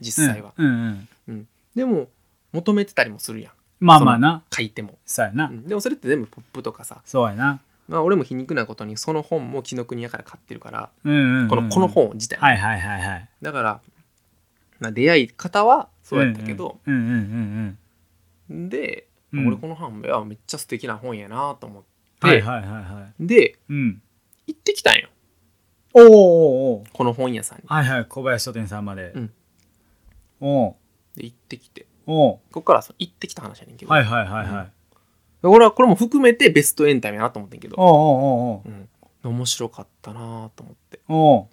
[0.00, 0.52] 実際は。
[0.56, 0.66] うん。
[0.66, 1.48] うんうん。
[1.74, 2.08] でも
[2.52, 3.52] 求めてたりもするやん。
[3.80, 4.42] まあまあな。
[4.54, 5.46] 書いても、そうやな。
[5.46, 5.66] うん。
[5.66, 7.60] でもそれって全部ポップとかさ、そうやな。
[7.88, 12.52] まあ、俺も皮肉なことにその本も紀ノ国屋から買ってるから、うんうんうんこのこの本自体、は。
[12.52, 13.28] いはいはいはい。
[13.40, 13.80] だから、
[14.78, 17.76] まあ、出会い方はそうやったけど、うんうん
[18.50, 19.46] うんで、うん。
[19.46, 21.82] 俺この本めっちゃ素敵な本やなと思っ
[22.20, 23.26] はいはいはいはい。
[23.26, 24.02] でうん。
[24.46, 25.08] 行ってきたんよ。
[25.94, 27.64] おーおーこの本屋さんに。
[27.66, 29.12] はいはい小林書店さんまで。
[29.14, 29.32] うん。
[30.40, 30.74] おう
[31.16, 31.86] で行ってきて。
[32.06, 34.72] おうここからその行ってきた話やねんけど、はいはいはいはい。
[35.42, 38.68] 俺はこれも含めてベストエンタメやなと思ってんけど、おうおうおう
[39.24, 41.00] うん、面白かったなと思って。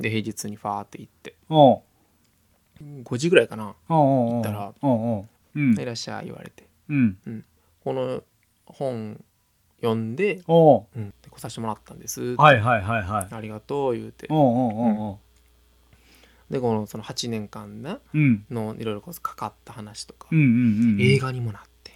[0.04, 1.36] で平日にファーって行って。
[1.50, 1.82] おう
[2.82, 3.76] 5時ぐらいかな。
[3.90, 6.66] おうお行ったらおうおううん「いらっしゃい」言われて。
[6.90, 7.46] うん。
[7.84, 8.24] この
[8.66, 9.24] 本
[9.86, 10.86] 読んで,、おう。
[10.96, 13.28] うん、で来させてもらったんです、はいはいはいはい。
[13.34, 14.28] ありがとう言うて。
[14.30, 15.10] おうおうおう。
[15.12, 15.18] おう
[16.50, 18.46] でこのその8年間なうん。
[18.52, 20.48] のいろいろこうかかった話とか、うんうんう
[20.98, 21.92] ん映画にもなって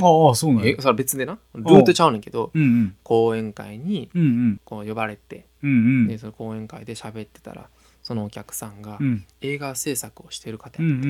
[0.00, 0.70] ああそうなんや。
[0.70, 1.38] えそれは別でな？
[1.54, 2.96] ルートちゃうねんけどうんうん。
[3.02, 4.60] 講演会にうんうん。
[4.64, 6.06] こう呼ばれてうんうん。
[6.08, 7.68] でその講演会で喋ってたら
[8.02, 9.26] そのお客さんがうん。
[9.42, 11.08] 映画制作をしてる方やっうんうんう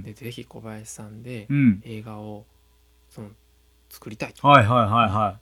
[0.00, 1.56] んて、でぜひ小林さんでうん。
[1.56, 2.44] うん映画を
[3.10, 3.28] その
[3.90, 4.46] 作りたいと。
[4.46, 5.38] はいはいはいは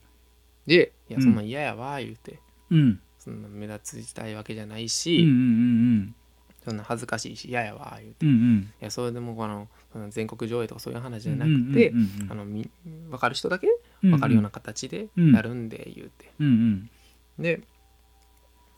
[0.66, 1.22] で「いやうん。
[1.22, 2.32] そんなん嫌やわ」言うて。
[2.32, 2.36] い
[2.72, 3.00] うん。
[3.18, 6.14] そんな目立ちたいわけじゃないうんし、うんうん。
[6.64, 8.70] そんな恥ずかしいし嫌やわ言うて、いうんうん。
[8.80, 11.92] やそれでもこのその全国上映とかそういう話じゃなくて、
[13.10, 13.68] 分かる人だけ
[14.02, 16.90] うん分かるような形でやるんで言うて、うんうん。
[17.42, 17.62] で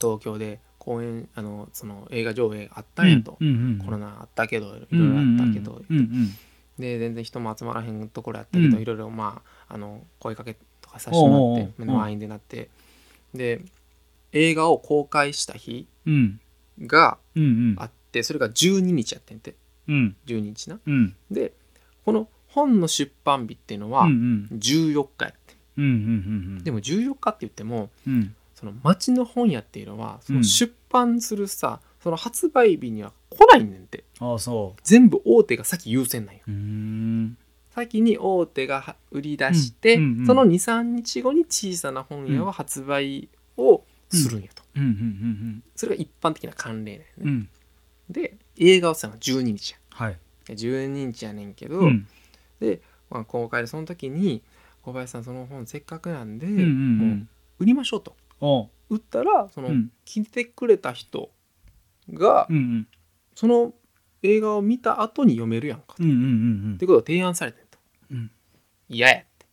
[0.01, 6.31] 東京で公演あのその映画上映あったんやと、うんうんコロナあったけどいろいろあったけど、うんうん
[6.79, 8.83] で全然人も集まらへんところやったけど、うん。
[8.83, 10.57] いろいろまああの声かけ
[10.89, 11.73] とかさせてもらっておうおうおう。
[11.79, 12.69] 目の前にでなって。
[13.35, 13.61] で
[14.33, 16.41] 映画を公開した日うん。
[16.81, 17.19] が
[17.77, 19.55] あってそれが12日やってんて。
[19.89, 20.17] うん。
[20.27, 20.81] 12日な。
[20.85, 21.15] うん。
[21.31, 21.53] で
[22.05, 28.35] この本の出版日っていうのはうん14日やって、でも14日って言ってもうん。
[28.55, 30.41] その町の本屋っていうのはそうん。
[30.41, 34.05] の出版するさ、その発売日には来ないねんて。
[34.21, 36.43] ああそ全部大手が先優先なんよ
[37.79, 40.27] 先に大手がは売り出して、うんうんうん。
[40.27, 47.29] その23日後に小さな本屋は発売をするんやと、うんうんうんそれが一般的な慣例だよね、うん。
[47.29, 47.49] うん
[48.11, 49.79] で映画をしたのが12日や。
[49.91, 50.17] はい。
[50.47, 52.09] で12日やねんけど、うん。
[52.59, 54.43] で、まあ、公開でその時に
[54.83, 58.17] 小林さんその本せっかくなんで、うんうんうもうん売りましょうと。
[58.89, 59.91] 売ったらその、うん。
[60.07, 61.31] 来てくれた人
[62.11, 62.89] が、うんうん。
[63.35, 63.75] その
[64.23, 66.21] 映画を見た後に読めるやんかと、うんうんう
[66.71, 67.68] んってことを提案されて
[68.89, 69.47] 嫌やって。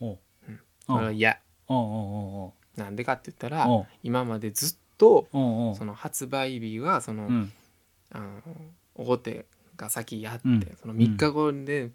[0.00, 0.18] おう。
[0.86, 1.38] それは嫌。
[1.68, 1.84] おうおう
[2.46, 3.86] おうなんでかって言ったらおう。
[4.02, 5.74] 今までずっとおうおう。
[5.76, 7.52] その発売日はその、うん。
[8.12, 8.42] あの
[8.96, 9.46] 大手
[9.76, 10.76] が先やって、うん。
[10.80, 11.90] その3日後で、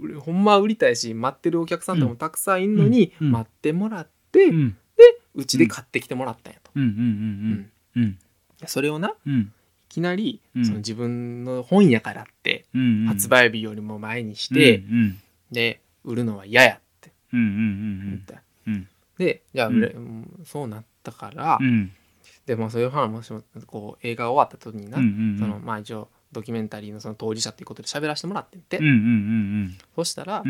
[0.00, 3.26] うほんまは売りたいし待ってるお客さんとかもたくさんいるのに、うん。
[3.26, 3.32] うん。
[3.32, 5.44] 待ってもらって、ううん。
[5.44, 8.18] ちで買ってきてもらったんやと、うんうんうんうん。
[8.66, 9.52] それをないうん。
[9.88, 10.64] きなり、うん。
[10.64, 13.06] その自分の本やからってうんうん。
[13.08, 17.12] 発売日よりも前にして、うんで売るのは嫌やって。
[17.32, 18.88] 言った、うん。
[19.18, 20.44] でじゃあ、うん。
[20.44, 21.92] そうなったから、うん。
[22.46, 24.98] でもそういう話もしもこう映画終わった時にな、
[25.38, 28.58] そのまあ一応ドキュメンタリーのその当事者っていうことで喋らせてもらって。
[28.58, 28.78] んて、
[29.96, 30.42] そしたら、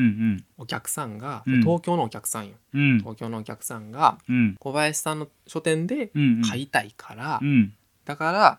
[0.57, 1.61] お客さんが、うん。
[1.61, 2.55] 東京のお客さんよ。
[2.73, 2.99] うん。
[2.99, 4.57] 東京のお客さんがうん。
[4.59, 7.75] 小林さんの書店でうん買いたいから、うん。
[8.05, 8.59] だから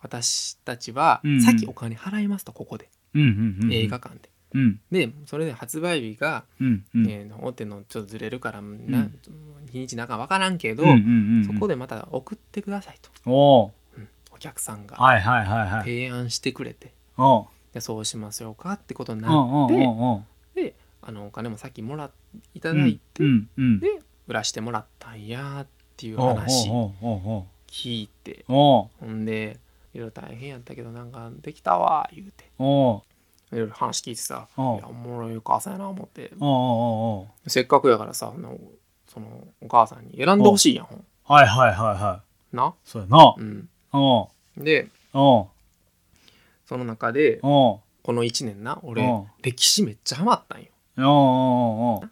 [0.00, 1.42] 私たちはうんうん。
[1.42, 4.27] さっきお金払いますとここで、映画館で。
[4.54, 4.80] うん。
[4.90, 7.08] でそれで発売日が、うんうん。
[7.08, 9.08] えー大手のちょっとずれるから、な
[9.70, 10.98] 日にちなんか分からんけど、うんうんう
[11.40, 13.70] んそこでまた送ってくださいと、おー。
[13.98, 14.08] うん。
[14.32, 14.96] お客さんが。
[14.96, 15.80] はいはいはいはい。
[15.80, 22.10] 提案してくれて、おうでそうしましょうかってことになって、であのお金もさっきもら
[22.54, 23.80] いただいて、うんうん。
[23.80, 23.88] で
[24.26, 26.70] 売らしてもらったんやっていう話
[27.68, 28.44] 聞いて。
[28.46, 29.58] ほんで
[29.94, 32.44] いろいろ大変やったけどなんかできたわ言うて
[33.52, 36.32] いろいろ話聞いてさいやおもろいお母さんやな思って。
[37.46, 38.32] せっかくやからさ
[39.06, 40.86] そのお母さんに選んでほしいやん
[41.24, 42.56] はいはいはいはい。
[42.56, 42.74] な？
[42.84, 43.34] そうやな。
[43.36, 43.68] うん。
[44.56, 45.48] でそ
[46.70, 49.26] の中でこの1年な俺うん。
[49.42, 50.68] 歴史めっちゃハマったんよ。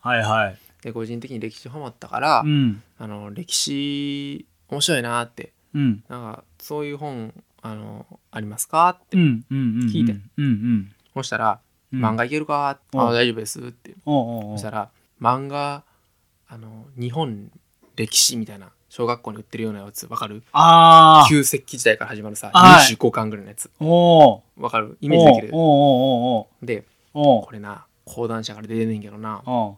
[0.00, 0.58] はいはい。
[0.82, 2.82] で個人的に歴史ハマったから、うん。
[2.98, 5.52] あの歴史面白いなって。
[5.74, 6.04] うん。
[6.08, 9.88] なんかそういう本あのありますかってうんうんうん。
[9.88, 10.12] 聞いて。
[10.12, 11.60] うんうんそしたら
[11.92, 12.04] 「うん。
[12.04, 12.78] 漫画いけるか?」あ
[13.12, 13.94] 大丈夫です」って。
[14.04, 15.82] おうおうおそうしたら漫画
[16.48, 17.50] あの日本
[17.96, 20.42] 歴史みたいな小学校に売ってるようなやつわかる？
[20.52, 22.94] ああ旧石器時代から始まるさはい。
[22.94, 23.70] 25巻ぐらいのやつ。
[23.80, 24.96] おうわかる？
[25.00, 25.50] イメージできる？
[25.52, 25.68] おうおう
[26.38, 29.76] おうでおうこれな講談社から出てんねんけどなおう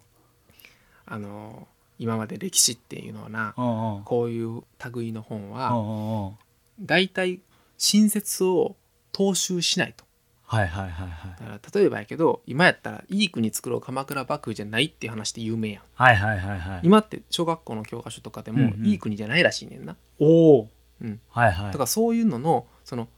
[1.06, 1.66] あの
[1.98, 4.62] 今まで歴史っていうのはなおうおうこういう
[4.94, 5.84] 類の本おうはおう
[6.26, 6.34] おう
[6.80, 7.40] 大体
[7.78, 8.76] 新説を
[9.12, 10.04] 踏襲しないと
[10.50, 11.40] はいはいはいはい。
[11.40, 15.82] だから例えばやけど今やったらいい国作ろう鎌倉幕府じゃないっていう話で有名やん。
[15.94, 16.80] はいはいはいはい。
[16.82, 18.86] 今って小学校の教科書とかでもうんうん。
[18.86, 20.68] いい国じゃないらしいねんな、おお
[21.02, 21.66] うん、はいはい。
[21.66, 23.08] だからそういうののその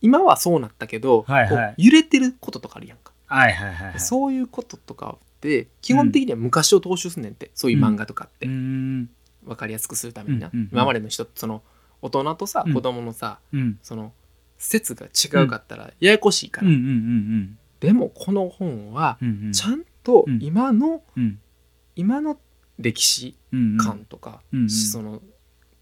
[0.00, 1.48] 今はそうなったけど、はいはい。
[1.50, 4.00] こう揺れてることとかあるやんか、はいはいはいはい。
[4.00, 9.10] そういうこととかって基本的には昔を踏襲すんねんって、そういう漫画とかって、うーん。
[9.44, 10.70] 分かりやすくするためにな、うんうんうん。
[10.72, 11.62] 今までの人その
[12.02, 12.74] 大人とさ、うん。
[12.74, 13.78] 子供のさうん。
[13.82, 14.12] その
[14.58, 16.74] 説が違うかったらややこしいから、うん。
[16.74, 19.52] うんうんでもこの本はうんうん。
[19.52, 20.40] ちゃんとうん。
[20.42, 21.38] 今の、うん。
[21.94, 22.38] 今の
[22.78, 23.78] 歴史うんうん。
[23.78, 24.70] 観とか、うんうん。
[24.70, 25.22] その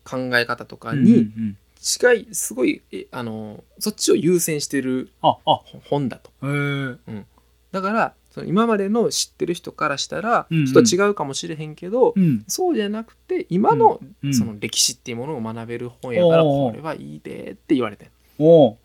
[0.05, 1.57] 考え方とかうんにうん。
[1.79, 5.61] 違いすごいえあのそっちを優先してるああ。
[5.89, 6.31] 本だと。
[6.47, 7.25] へえ
[7.73, 10.67] だからその今までの知ってる人からしたらうんうん。
[10.67, 12.45] ちょっと違うかもしれへんけど、うん。
[12.47, 14.35] そうじゃなくて今のうん。
[14.35, 18.77] その歴史っていうものを学べる本やからこれはいいでって言われてんおう。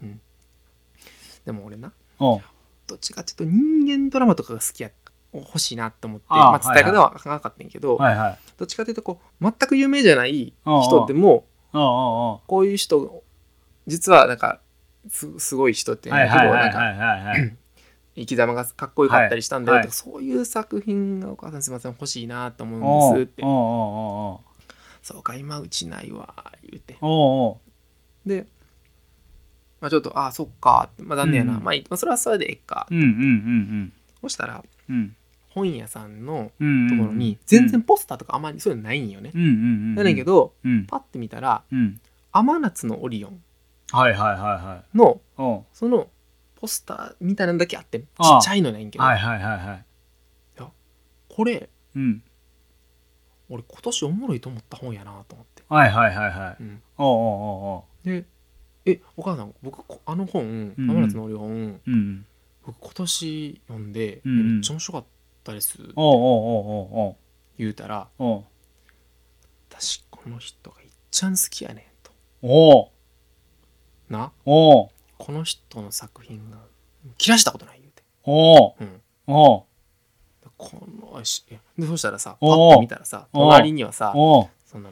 [1.46, 2.42] でも俺なおう。
[2.88, 4.92] どっちかっていうと人間ドラマとかが好きや
[5.34, 8.40] 欲しいなって思ってあーまあ、伝え方はなかったんやけど、はいはい。
[8.58, 12.48] どっちかというとこう全く有名じゃない人でもおうおう。
[12.48, 13.24] こういう人
[13.88, 14.60] 実はなんか
[15.10, 17.18] すすごい人っておういうんだけどなんかはいはいはい。
[17.18, 17.58] はいはい
[18.14, 23.42] 生き様がかっこよかったりしたんだよとか、はいそういう作品がお母さんすみません欲しいなと思うんですって。
[23.42, 24.74] おうおうおう。
[25.02, 26.98] そうか今うちないわ言うて。
[27.00, 27.60] おうお
[28.26, 28.30] う。
[28.30, 28.48] で、
[29.82, 31.64] まあ、ちょっとああそっかまあ残念やな、うん。
[31.64, 35.16] まあまあそれはそれでええか、うんうんうんそしたらうんうん
[35.50, 39.52] 本屋さんのうんところに全然ポスターとかあまりそういうのないんよね、うんうんう
[39.94, 40.86] んやねんけどうん。
[40.86, 42.00] パッて見たらうん
[42.32, 43.44] 「天夏のオリオン
[43.92, 45.64] はいはいはいはい」のおう。
[45.74, 46.08] その
[46.56, 48.38] ポスターみたいなのだけあってちああ。
[48.38, 49.86] っちゃいのないんけど、はいはいはいはい。
[51.28, 52.22] これうん。
[53.50, 56.58] 俺今年おもろいと思った本やなと思って、はいはいはいはい。
[56.60, 56.82] うん。
[56.98, 57.16] おうおう
[57.78, 58.22] おう。
[58.22, 58.26] で
[58.86, 62.26] 「えお母さん僕こあの本うん天夏のオリオン、おううん。
[62.66, 64.54] 僕今年読んで、うんうん。
[64.56, 65.06] めっちゃ面白かっ
[65.44, 67.16] たです」おうおうおうおう
[67.58, 68.44] 言うたらおう
[69.70, 72.12] 「私この人がいっちゃん好きやねん」と。
[72.42, 72.90] おう。
[74.10, 74.32] な？
[74.46, 74.90] おう。
[75.18, 76.58] この人の作品が
[77.18, 78.04] 切らしたことない言うて。
[78.24, 78.74] おう。
[78.80, 79.02] うん。
[79.28, 79.64] おう。
[80.58, 84.50] このしいやでそしたらさパおーッと見たらさおー隣にはさおう。
[84.66, 84.92] その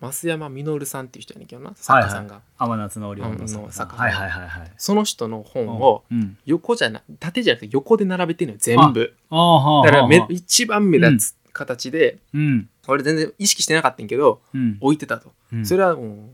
[0.00, 4.72] 増山実さんっていう人やねんけどな作家さんが、天夏のオリオンのうん作家さんはいはいはいはい。
[4.78, 6.38] その人の本をうん。
[6.46, 9.14] 横じゃな縦じゃなくて横で並べてるのよ全部。
[9.30, 12.68] ああだからめはあ一番目立つ形で、うん。
[12.88, 14.78] 俺全然意識してなかったんやけどうん。
[14.80, 15.66] 置いてたと、うん。
[15.66, 16.30] それはも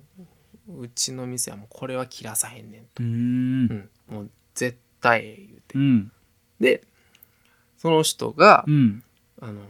[0.68, 3.90] ううちの店はもうこれは切らさへんねんと、うーん。
[4.08, 6.12] うん、もう絶対ええ言うて、うん。
[6.60, 6.82] で
[7.78, 9.02] その人が、うん。
[9.40, 9.60] あの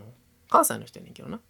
[0.49, 1.41] 関西の人やねんけどな、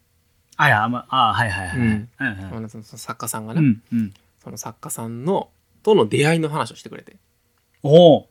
[0.58, 2.08] あいやまあはいはいはいうん。
[2.16, 4.14] はいはいあのその作家さんがうな、んうん。
[4.42, 5.50] その作家さんの
[5.82, 7.16] との出会いの話をしてくれて。
[7.82, 8.26] おう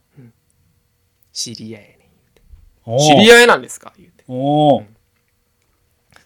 [1.32, 3.94] 知り合いやねん知り合いなんですか？
[3.98, 4.24] 言うて。
[4.28, 4.86] おう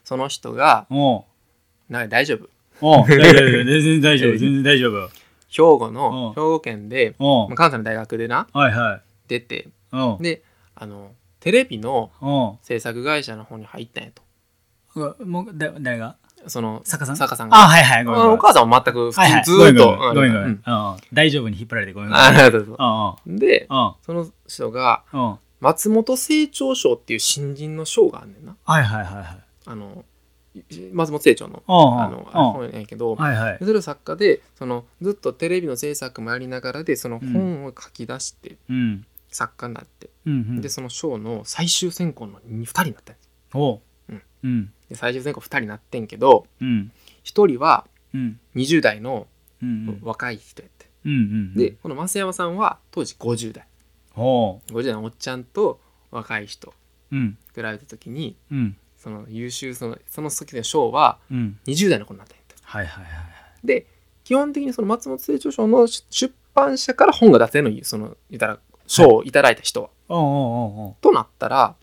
[0.03, 1.23] その人がおう
[1.89, 2.49] 「な大丈夫？
[2.81, 5.09] おう大丈夫全然大丈夫 全然大丈夫。
[5.49, 9.01] 兵庫のうん兵庫県で、おうまあ関西の大学でなはいはい。
[9.27, 10.43] 出ておうで
[10.75, 14.21] あのテレビのお制作会社の方に入ったんやと。
[14.21, 14.25] う
[15.25, 16.15] もうだ誰が？
[16.47, 17.17] その坂さん？
[17.17, 17.57] 坂さんが。
[17.57, 19.43] あはいはいごめんお母さんは全く普通はいはい。
[19.43, 20.33] ずーっとごめん。
[20.33, 20.61] ごめんうん。
[21.13, 22.23] 大丈夫に引っ張られてごめんごめん。
[22.23, 22.77] あそうそう
[23.27, 23.39] うんうん。
[23.39, 23.93] でうん。
[24.01, 25.35] その人がうん。
[25.59, 28.55] 松本清張賞っていう新人の賞があんねんな。
[28.63, 29.25] はいはいはいはい。
[29.65, 30.05] あの
[30.55, 30.61] い
[30.93, 32.69] 松本清張のうんあのうん。
[32.69, 33.15] 本やけど。
[33.15, 33.57] はいはい。
[33.59, 39.05] それを作家でそのずっとテレビの制作もやりながらでその本を書き出してうん。
[39.31, 40.61] 作家になって、うんうん。
[40.61, 43.29] でその賞の最終選考の2人になったんです。
[43.53, 43.79] おう。
[44.09, 44.23] うん。
[44.43, 46.91] うんで最終選考2人になってんけどうん。
[47.23, 48.39] 1人はうん。
[48.55, 49.27] 20代の
[49.61, 53.67] うん若い人やって、うんうんでこの増山さんは当時50代。
[54.15, 54.59] おう。
[54.69, 55.79] 50代のおっちゃんと
[56.11, 56.73] 若い人
[57.11, 57.37] うん。
[57.55, 58.77] 比べた時にうん。
[58.97, 61.59] その優秀そのその時の賞はうん。
[61.67, 62.55] 20代の子になったんやって。
[62.63, 63.13] はいはいはい
[63.63, 63.85] で
[64.23, 69.89] 基本的にその松本清張賞の出版社から本が出せるのよその言ったら賞をいただいた人は。
[70.07, 71.75] おうおうおうとなったら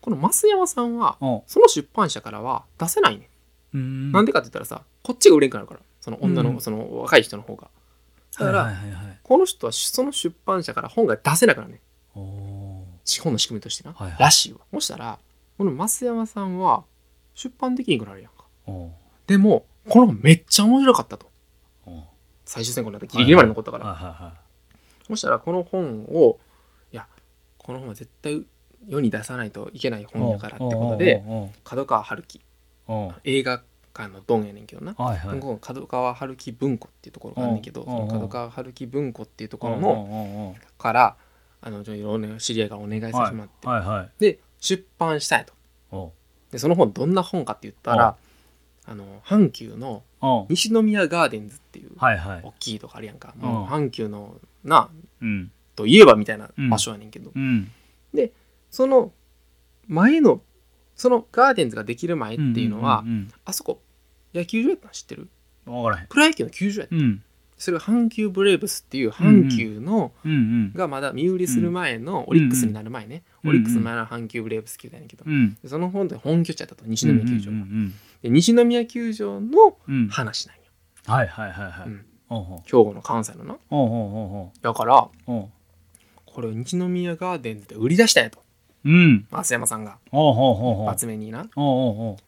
[0.00, 3.28] この増山さんはおうその出版社からは出せないね、
[3.74, 4.12] うん。
[4.12, 5.80] なんでかって言ったらさこっちが売れんくなるから。
[6.00, 6.60] その女の、うん。
[6.60, 7.68] その若い人の方が。
[8.38, 9.18] だから、はいはいはいはい。
[9.22, 11.80] この人はその出版社から本が出せなくなるね。
[13.04, 14.18] 資本の仕組みとしてな、はいはい。
[14.18, 14.60] らしいわ。
[14.72, 15.18] そしたら
[15.58, 16.84] この増山さんは
[17.34, 18.44] 出版できんくなるやんか。
[18.66, 18.90] おう
[19.26, 21.30] でもこの本めっちゃ面白かったと。
[21.84, 22.02] おう
[22.46, 24.32] 最終選考になってギリギリまで残ったから、はいはいはい
[25.06, 26.38] そしたらこの本を
[26.92, 27.08] いや
[27.58, 28.44] この本は絶対
[28.88, 31.22] 世に出さないといけない本やからってことで
[31.64, 32.40] 角川春樹。
[33.24, 33.62] 映画
[33.92, 35.40] 館のドンやねんけどな、はいはい。
[35.40, 41.16] ここ角川春樹文庫っていうところがあんねんけど、うんその角川春樹文庫っていうところののから
[41.60, 45.46] あのいろんな知り合いがお願いさせてもらって、はいはいで出版したんや
[45.90, 46.12] と
[46.50, 48.16] でその本どんな本かって言ったら
[48.84, 50.02] あの阪急の
[50.48, 53.42] 西宮ガーデンズっていう大きいとこあるやんか、うん。
[53.48, 54.90] もう阪急のな
[55.22, 55.50] うん。
[55.76, 57.70] といえばみたいな場所やねんけど、うん
[58.70, 59.12] その
[59.86, 60.40] 前の
[60.94, 63.82] そのガーデンズができる前っていうのは、んんあそこ
[64.34, 65.28] 野球場やったの知ってる？
[65.66, 66.06] うんわからへん。
[66.08, 66.96] プロ野球の球場やった。
[66.96, 67.22] うん。
[67.56, 77.50] それが阪急ブレーブスっていう阪急の、うんうんがまだ身売りする前のオリックスになる前ね、うんオリックスの前の阪急ブレーブス球団やけど、うんでその本で本拠地やったと西宮球場。
[77.50, 80.62] が、うんで西宮球場のうんうん話なんよ。
[81.06, 81.88] はいはいはいはい。
[81.88, 82.06] うん。
[82.30, 82.60] おうおう。
[82.64, 83.58] 兵庫の関西のな。
[84.62, 85.08] だから
[86.24, 88.38] これを西宮ガーデンズで売り出したんやと
[88.84, 89.26] うん。
[89.30, 89.98] 増山さんが。
[90.12, 90.88] おうおうおうおう。
[90.88, 91.46] 発目にな。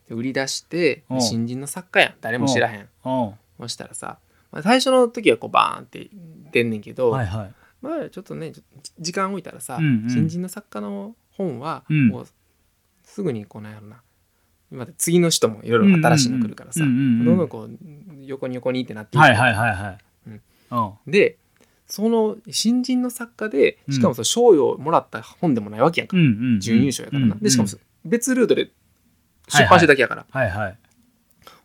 [0.08, 1.16] 売り出してう。
[1.16, 2.14] ん新人の作家やん。
[2.20, 2.88] 誰も知らへん。
[3.02, 4.18] そしたらさ、
[4.50, 6.10] まあ、最初の時はこうバーンって
[6.52, 7.52] 出んねんけど、はいはい。
[7.80, 8.52] まあちょっとね
[8.98, 10.10] 時間置いたらさ、うんうん。
[10.10, 12.08] 新人の作家の本はうん。
[12.08, 12.26] もう
[13.04, 14.02] すぐにこうなんやろな。
[14.70, 17.70] また次の人もいろいろ新しいの来るからさ、どんどんこう
[18.24, 19.22] 横に横にってなっていく。
[19.22, 19.98] はいはいはいはい。
[20.70, 21.10] うん。
[21.10, 21.36] で
[21.92, 23.94] その新人の作家でうん。
[23.94, 27.68] しかもその賞与をもらった本でもないわけやんか、うんうん準優勝やからな、うんでしかも
[28.06, 28.70] 別ルートで
[29.48, 30.78] 出版してるだけやから、はいはい。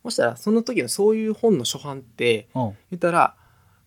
[0.04, 3.36] そしたらその時のそういう本の初版って言ったら、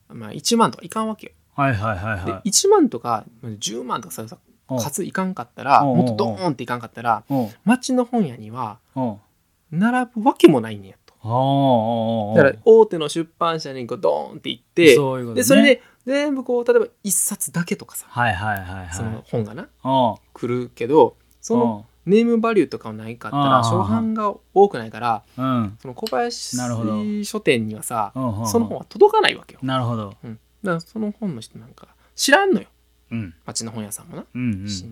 [0.08, 1.32] まあ、1万とかいかんわけよ。
[1.54, 2.48] はいはいはいではい。
[2.48, 7.22] 1万とか10万とかささおう数いかんかったらもっとドーンっていかんかったら
[7.64, 8.78] 町の本屋には
[9.70, 11.10] 並ぶわけもないんやと。
[11.22, 15.40] だから大手の出版社にこうドーンって行ってそういうことね。
[15.42, 18.88] でそれで全部こう例えば1冊だけとかさはいはいはいはい。
[18.92, 19.68] その本がな
[20.34, 25.78] 来るけどそのネームバリューとかはないかったら初版が多くないからうん。
[25.80, 26.56] その小林
[27.24, 28.48] 書店にはさうんうんうん。
[28.48, 30.16] その本は届かないわけよ、なるほど。
[30.24, 32.66] うん、だからその本の人なんか知らんのよ。
[33.12, 33.34] うん。
[33.44, 34.68] 町の本屋さんもな、うんうん。
[34.68, 34.84] し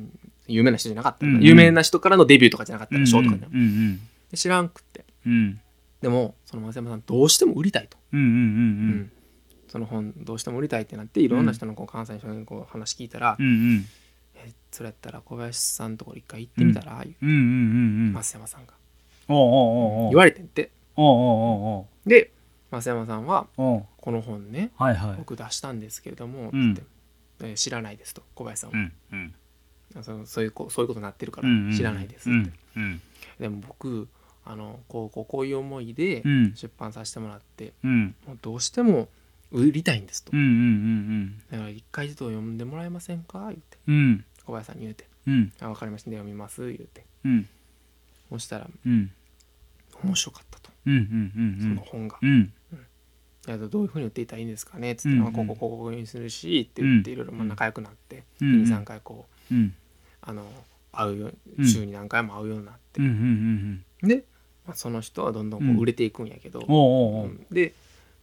[0.47, 1.43] 有名な人じゃなかったら、うんうん。
[1.43, 3.61] 有名な人からのデビューとかじゃなかったら賞とかじゃ、うん。
[3.61, 5.05] うんで知らんくって。
[5.27, 5.61] うん。
[6.01, 8.33] でもその松山さんどうしても売りたいと、うんうんうん。
[8.35, 8.41] う
[8.95, 9.13] ん
[9.69, 13.85] その本どうしても売りたいってなっていろんな人のこう関西の人にこう話聞いたら、うんうん。
[14.35, 18.13] えそれやったら小林さんのところ一回行ってみたら、言ううんうんうんうん。
[18.13, 18.73] 松山さんが
[19.29, 20.11] おうおうおうおう。
[20.11, 20.71] 言われてんって。
[20.97, 22.09] おうおうおう。
[22.09, 22.31] で
[22.71, 25.17] 松山さんはこの本ねはいはい。
[25.19, 26.73] 僕出したんですけれども、うん。
[26.73, 26.83] って
[27.41, 29.17] えー知らないですと小林さんは、うんう
[30.01, 30.03] ん。
[30.03, 31.77] そのそういうこそういうことになってるからうんうん。
[31.77, 33.01] 知らないですって、うんうん。
[33.39, 34.09] でも僕
[34.45, 36.55] あのこうこうこういう思いでうん。
[36.55, 38.15] 出版させてもらって、うん。
[38.27, 39.09] もうどうしても
[39.51, 43.47] 売りたいんですと、うんうんだから一回ちょっと読んでもらえませんか？
[43.49, 43.79] 言って。
[43.87, 43.95] うん。
[43.95, 45.07] うん小林さんに言うて。
[45.27, 46.11] うん「あ分かりました。
[46.11, 47.05] 読みます」言うて。
[47.25, 47.47] うん。
[48.31, 49.11] そしたらうん。
[50.03, 52.19] 面白かったと、うんうんうんその本が。
[52.23, 52.53] うん。
[53.47, 54.93] いやどういうふうに売っていったらいいんですかね？
[54.93, 55.23] っつって、うんうん。
[55.25, 57.15] まあここここにするしって言ってうん。
[57.15, 58.63] いろいろまあ仲良くなって、うんうん。
[58.65, 59.75] 23回こううん。
[60.23, 60.45] あの
[60.93, 61.67] 会うようん。
[61.67, 63.01] 週に何回も会うようになって。
[63.01, 63.07] うん
[64.03, 64.09] う、ん。
[64.09, 64.25] で
[64.67, 65.79] まあ、その人はどんどんこううん。
[65.79, 67.27] 売れていくんやけど、おうおうおう。
[67.29, 67.47] うん。
[67.51, 67.75] で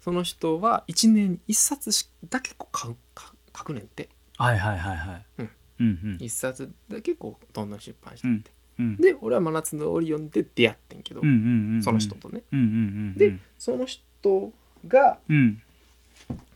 [0.06, 3.26] その人は1年に1冊しだけこう書く書
[3.58, 4.08] 書くねんって。
[4.38, 5.26] はいはいはいはい。
[5.40, 5.50] うん。
[5.80, 6.18] うんうん。
[6.18, 11.84] 1冊だけこうどんどん出版してって、うんで俺は「真夏のオリオン」で出会ってんけど、うんうんうんうん。
[11.84, 12.44] その人とね。
[12.54, 12.70] うんうんう
[13.14, 14.54] んでその人
[14.88, 15.60] がうん。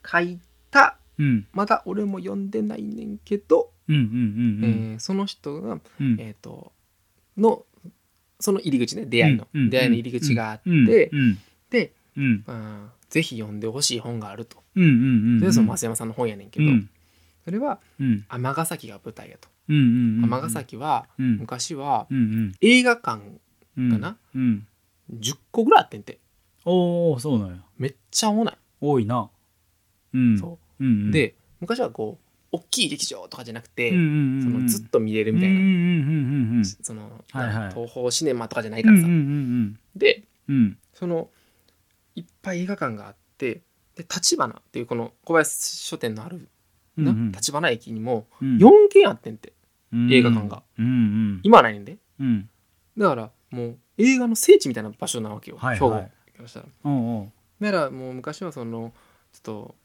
[0.06, 0.39] 書い
[0.70, 1.47] たうん。
[1.52, 4.91] まだ俺も読んでないねんけど、うんうんうんうん。
[4.93, 6.18] えーその人が、うん。
[6.20, 6.72] えー、と
[7.36, 7.66] の
[8.39, 11.38] その入り口ね出会いの、うんうん出会いの入り口があって、うんうん
[11.72, 12.43] で、うん。
[12.45, 14.64] あーぜひ読んでほしい本があると。
[14.76, 14.93] うんうんう
[15.38, 16.89] んでその増山さんの本やねんけど、うん。
[17.43, 18.26] それはうん。
[18.30, 19.49] 尼崎が舞台やと。
[19.68, 21.38] うんうんうん尼崎はうん。
[21.38, 23.22] 昔はうん映画館
[23.78, 24.18] うんかな？
[24.36, 24.68] うん。
[25.14, 26.20] 10個ぐらいあってんて。
[26.66, 27.55] おおそうなんや。
[27.78, 28.57] めっちゃ多ない。
[28.82, 29.30] 多いな。
[30.14, 30.38] うん。
[30.38, 30.84] そう。
[30.84, 31.12] うんうん。
[31.12, 37.70] で昔はこう大きい劇場とかじゃなくて、うんうんうんそのずっと見れるみたいな、うんうんうんうんうんその、はいはい。
[37.74, 40.55] 東宝シネマとかじゃないからさ、うんうんうんでうん。
[40.55, 40.78] うん。
[40.93, 41.30] その
[42.16, 43.62] いっぱい映画館があって
[43.95, 46.49] で立花っていうこの小林書店のある
[46.97, 47.32] なうんうん。
[47.32, 48.57] 立花駅にもうん。
[48.57, 49.53] 4軒あってんて
[49.91, 50.14] うん。
[50.14, 50.64] 映画館が。
[50.78, 51.39] うんうん。
[51.43, 51.97] 今はないねんで。
[52.20, 52.49] うん。
[52.97, 55.80] だからもう映画の聖地みたいな場所なわけよ、はいはい。
[55.80, 56.10] 兵庫か
[56.41, 56.66] らしたら。
[56.84, 58.93] おうだからもう昔はその
[59.34, 59.76] ちょっと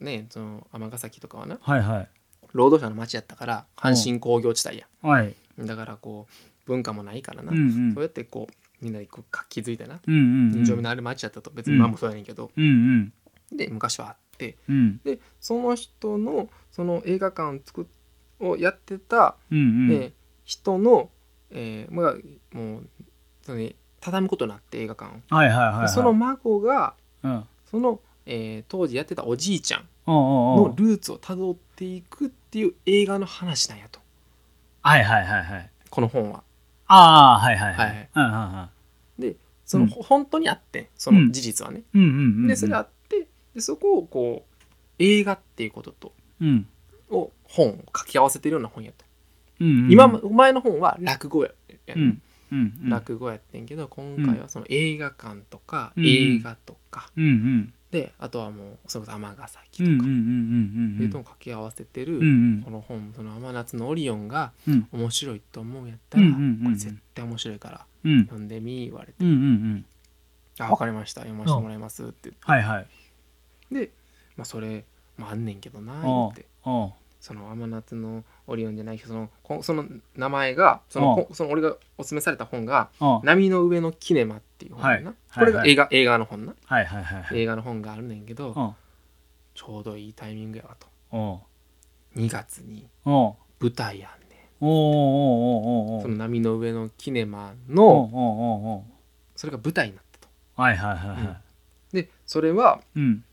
[0.00, 2.08] ねその尼崎とかはなはいはい。
[2.52, 4.86] 労働者の町やったから阪神工業地帯や。
[5.02, 5.34] はい。
[5.58, 7.94] だからこう文化もないからな、うんうん。
[7.94, 8.54] そうやってこう
[8.84, 9.98] みんなでこう活気づいてな。
[10.06, 11.50] 人情味のある町やったと。
[11.50, 13.12] 別に今もそうやねんけど、うん
[13.50, 13.56] うん。
[13.56, 14.56] で昔はあって。
[14.68, 15.00] うん。
[15.04, 17.84] でその人のその映画館作っ
[18.40, 19.92] をやってた、うんうん。
[19.92, 20.12] えー
[20.46, 21.08] 人の、
[21.50, 22.14] えーまあ、
[22.54, 22.88] もう
[23.40, 25.82] そのね畳むことになって映画館を、はいはいはいはい。
[25.82, 27.44] でその孫がうん。
[27.70, 34.00] その、えー当時やってたおじいちゃんのルーツをたどっていくっていう映画の話なんやと。
[34.82, 35.70] はいはいはいはい。
[35.88, 36.42] この本は。
[36.86, 38.06] ああはいはいははいい。
[38.14, 38.66] うんうんうん。
[38.66, 38.70] で
[39.64, 39.90] その、うん。
[39.90, 41.82] 本当にあってその事実はね。
[42.46, 44.64] でそれあってでそこをこう
[44.98, 46.66] 映画っていうこととうん。
[47.10, 49.04] を本を掛け合わせてるような本やと。
[49.60, 51.50] うんうん今も前の本は落語や
[51.86, 52.22] やねうん。
[52.52, 52.90] うんうん。
[52.90, 56.06] 落語やってんけど今回はその映画館とかうん。
[56.06, 62.18] 映画とかうんうんであとはもうそれこそ尼崎とかうんそういうのを掛け合わせてる
[62.64, 64.88] この本その「天夏のオリオン」がうん。
[64.90, 66.30] 面白いと思うんやったらこ
[66.70, 68.24] れ絶対面白いからうん。
[68.24, 69.14] 読んでみ言われて。
[69.20, 69.86] うんうんうん
[70.58, 71.20] 「あ分かりました。
[71.20, 72.40] 読ませてもらいます」って言って。
[72.40, 72.86] はいはい。
[73.72, 73.92] で
[74.36, 74.84] まあそれ
[75.16, 76.46] もあんねんけどなって
[77.24, 85.46] その天夏のオリオンじゃないそのこその名前がそのこその俺がおすすめされた本がおう「波の上のキネマ」っていう本やな、はい。
[85.46, 86.54] これがはい映画映画の本な。
[86.66, 87.40] はいはいはいはい。
[87.40, 88.74] 映画の本があるねんけど
[89.54, 90.86] ちょうどいいタイミングやわと。
[91.12, 91.40] お
[92.14, 93.32] う2月に舞
[93.74, 96.02] 台やんねん。
[96.02, 98.84] その波の上のキネマの
[99.34, 100.28] それが舞台になったと。
[100.56, 101.40] はいはいはいは
[101.90, 103.24] でそれはいうん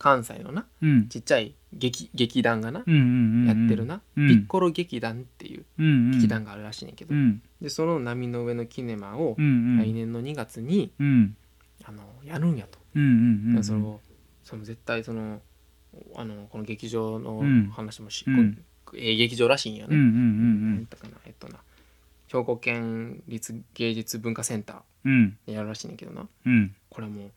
[0.00, 1.08] 関西のなうん。
[1.08, 3.04] ちっちゃい劇劇団がなうんうんう
[3.44, 4.28] んやってるな、うん。
[4.28, 6.10] ピッコロ劇団っていううんうん。
[6.12, 7.42] 劇団があるらしいねんけど、うん。
[7.60, 9.78] でその波の上のキネマをうんうん。
[9.78, 11.36] 来年の2月に、うん。
[11.84, 14.00] あのやるんやと、うんうんうんその
[14.42, 15.40] その絶対その
[16.16, 17.68] あのこの劇場のうん。
[17.70, 18.58] 話もし、うん。
[18.86, 21.58] こええ劇場らしいんよね、うんうんうんなんだかなえっとな
[22.28, 26.26] 兵庫県立芸術文化センターやるらしいねんけどな。
[26.46, 26.74] うん。
[26.88, 27.30] これもう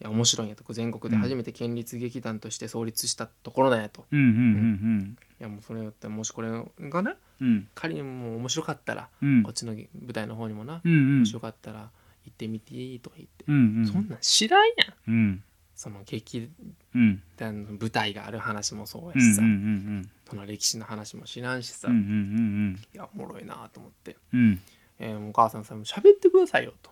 [0.00, 0.64] いや面白いんやと。
[0.72, 6.50] 全国で初めて県立劇団として創立したところなんやと、うんうんうんいやもうそれよってもしこれ
[6.90, 7.68] がねうん。
[7.74, 9.42] 仮にもう面白かったら、うん。
[9.42, 11.16] こっちの舞台の方にもな、うんうん。
[11.18, 11.90] 面白かったら
[12.26, 13.86] 行ってみていいとか言って、うんうん。
[13.86, 14.72] そんなん知らんや
[15.08, 15.10] ん。
[15.10, 15.42] うん。
[15.74, 16.50] その劇
[16.94, 20.10] うん団の舞台がある話もそうやうんうんしさ、うん。
[20.28, 24.60] その歴史の話も知らんしさ、うんうんうんいやおもろいなと思って、うん。
[24.98, 26.90] えーお母さんさ喋ってくださいよと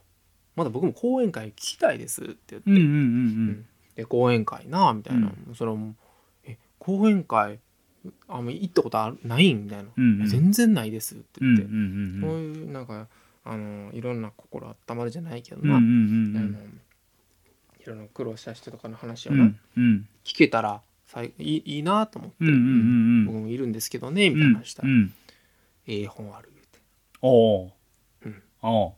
[0.59, 5.95] まだ僕も講演会聞きたいですって言って、うんうんうんで講演会なみたいな、うそれはもう
[6.45, 7.59] え講演会
[8.29, 10.27] あもう行ったことないみたいな、うんうん。
[10.29, 13.09] 全然ないですってうん言って、うんうんこういうなんか
[13.45, 16.59] あのいろんな心温まるじゃないけどうんうな、んあの
[17.81, 20.09] いろんな苦労した人とかの話をな、うんうん。
[20.25, 25.13] 聞けたらさいいいいなと思って、うんうんうん僕もいるんですけどねみたいな話したら、うん
[25.89, 26.79] ええ本ある言うて。
[27.23, 27.31] お
[27.63, 27.73] お
[28.25, 28.43] うん。
[28.63, 28.95] お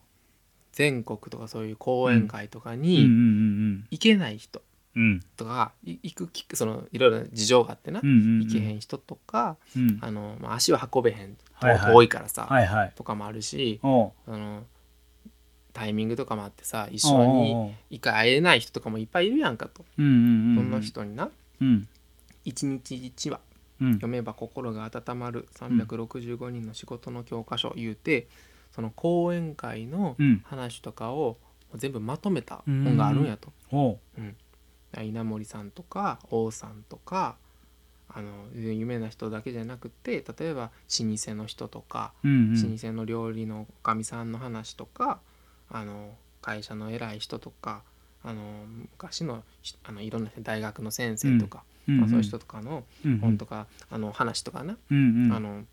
[0.73, 3.87] 全国とかそういう講演会とかにうん。
[3.91, 4.62] 行けない人
[4.97, 5.21] うん。
[5.37, 9.99] とかい行くきっそのいろいろ事情があってな、行けへん人とかうん。
[10.01, 12.49] あの、まあ、足を運べへん遠いからさ、
[12.97, 13.87] とかもあるしあ
[14.27, 14.64] の
[15.73, 21.89] タイミングとかもあってさ一緒に一回会えない人とかもいっぱいいるやんかと、そんな人になうん。
[22.45, 23.41] 一日一話
[23.81, 23.95] うん。
[23.95, 28.27] 読めば心が温まる365人の仕事の教科書言うて
[28.75, 30.43] その講演会のうん。
[30.45, 31.39] 話とかを
[31.77, 33.53] 全部まとめた本があるんやと。
[33.71, 33.99] おう。
[35.03, 37.37] 稲森さんとか王さんとか
[38.09, 45.21] あの有名な人だけじゃなくて例えば老舗の人とか、うん老舗の料理のおかみさんの話とか
[45.71, 47.83] あの会社の偉い人とか
[48.25, 52.01] あの昔のしあのいろんな人大学の先生とか、うん。
[52.01, 55.33] まあ、そういう人とかのうん本とか、あの話とかな、うんうん。
[55.33, 55.64] あの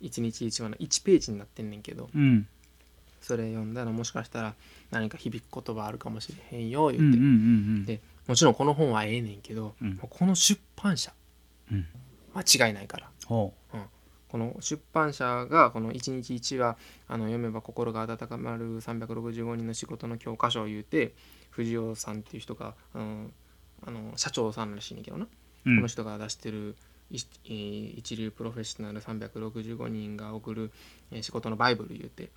[0.00, 2.46] 一日一話の1ページになってんねんけどうん。
[3.20, 4.54] それ読んだらもしかしたら
[4.90, 7.22] 何か響く言葉あるかもしれへんよ言って、うんうんう
[7.80, 9.96] んでもちろんこの本はええねんけど、うん。
[9.98, 11.12] この出版社
[11.70, 11.86] うん。
[12.34, 13.10] 間違いないから。
[13.24, 13.54] ほ
[14.28, 16.76] この出版社がこの1日1話
[17.08, 21.14] あの読めば心が温かまる365人の仕事の教科書を言うて
[21.50, 23.30] 藤尾さんっていう人があの
[23.86, 25.28] あの社長さんらしいねんけどな、う
[25.70, 25.76] うん。
[25.76, 26.76] この人が出してる
[27.10, 30.70] 一流プロフェッショナル365人が送る、
[31.12, 32.30] えー仕事のバイブル言うて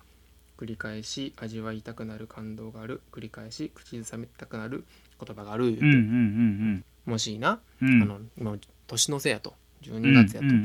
[0.58, 4.84] 繰り返し味わいたくなる感動がある繰り返し口ずさめたくなる
[5.24, 8.02] 言葉がある言うて、うんうんうんもしな、うんうん。
[8.02, 9.54] あの今年のせいやと。
[9.82, 10.60] 12月やと、うんうんう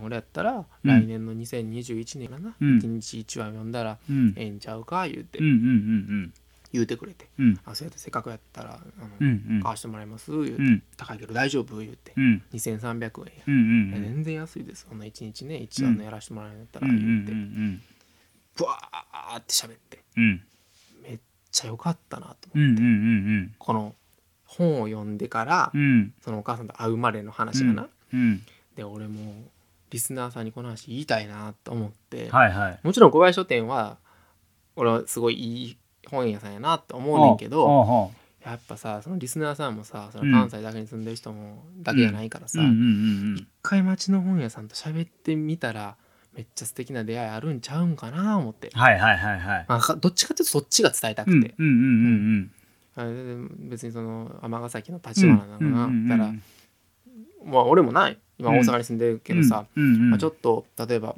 [0.00, 2.78] ん俺やったらうん来年の2021年かな、うん。
[2.78, 4.16] 1日1話読んだらうん。
[4.16, 6.32] うんええんちゃうか言うて、うんうんうん
[6.72, 7.28] 言うてくれて。
[7.38, 7.60] うん。
[7.64, 9.62] あそうやってせっかくやったらあの、うんうん。
[9.62, 10.30] 買わしてもらいます。
[10.30, 10.82] 言うて、うん。
[10.96, 11.78] 高いけど大丈夫？
[11.78, 12.42] 言うて、うん。
[12.52, 13.10] 2300円や、
[13.46, 13.54] うん
[13.92, 14.86] うん全然安いです。
[14.88, 17.82] そんな1日ね1話のやらしてもらえんやったらうんうん言うて、うん。
[18.56, 20.04] ブワーって喋って。
[20.16, 20.42] うん。
[21.02, 21.18] めっ
[21.50, 22.92] ちゃ良かったなとうん思って、うんう
[23.42, 23.94] んこの
[24.44, 26.12] 本を読んでから、うん。
[26.20, 28.42] そのお母さんと会うまでの話がな、うん。
[28.74, 29.44] で俺も
[29.90, 32.80] リスナーさんにこの話言いたいなと思って、はいはい。
[32.82, 33.98] もちろん小林書店は
[34.76, 35.76] 俺はすごいいい
[36.10, 38.10] 本屋さんやなって思うねんけど
[38.44, 40.30] やっぱさそのリスナーさんもさそうん。
[40.30, 45.96] の関西だけに住んでる人もだけじゃないからさ、一回町の本屋さんと喋ってみたら
[46.34, 49.66] めっちゃ素敵な出会いあるんちゃうんかな思って、はいはいはいはい。
[49.68, 51.54] まあかどっちかっていうとそっちが伝えたくて、
[53.68, 56.32] 別にその尼崎の立花なんかな、うんうんだから
[57.44, 58.18] まあ俺もない。
[58.38, 61.14] 今うん大阪に住んでるけどさ、まあ、ちょっと例えば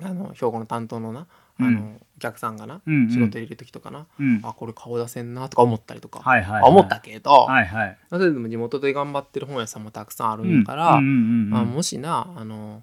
[0.00, 1.26] あの兵庫の担当のな
[1.60, 3.10] あの、うんお客さんがな、うんうん。
[3.10, 4.40] 仕事入れる時とかな、うん。
[4.42, 6.62] あこれ顔出せんなとか思ったりとか、はいはいはい。
[6.62, 7.98] あ思ったけど、はいはい。
[8.08, 11.10] それでも地元で頑張ってる本屋さんもたくさんあるんやから、うんうんう
[11.46, 12.82] んまあ、もしなあの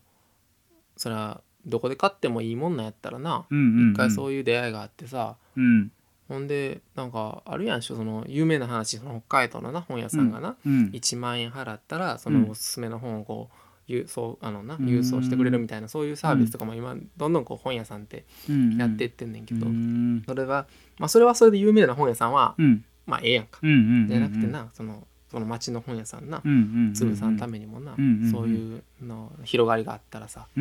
[0.97, 5.91] それはどこで買ってもいいもんなんやったらな、うんうんうん一回そういう出会いがあってさうん。
[6.29, 10.91] ほんでなんかあるやんしょその有名な話その北海道のな本屋さんがな、うん。
[10.93, 13.57] 1万円払ったらそうんのおすすめの本をこう
[13.87, 14.85] 郵送あのなうん。
[14.85, 17.33] 郵送してくれるみたいなそういうサービスとかも今どん。
[17.33, 18.77] どんこう本屋さんってうん。
[18.77, 20.23] やってってんねんけど、うん。
[20.25, 20.67] それは
[20.99, 22.85] まあそれはそれで有名な本屋さんはうん。
[23.05, 26.41] まあええやんか、じゃなくてなそのその町の本屋さんな。
[26.45, 27.95] うんうんうん鶴さんのためにもな、
[28.31, 30.59] そういうの広がりがあったらさこ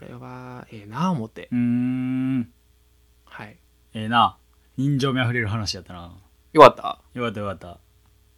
[0.00, 1.48] れはええなあ思って、
[3.24, 3.56] はい。
[3.94, 4.36] ええな。
[4.76, 6.12] 人情味あふれる話やったな。
[6.52, 7.00] よかった。
[7.14, 7.78] よかったよかった。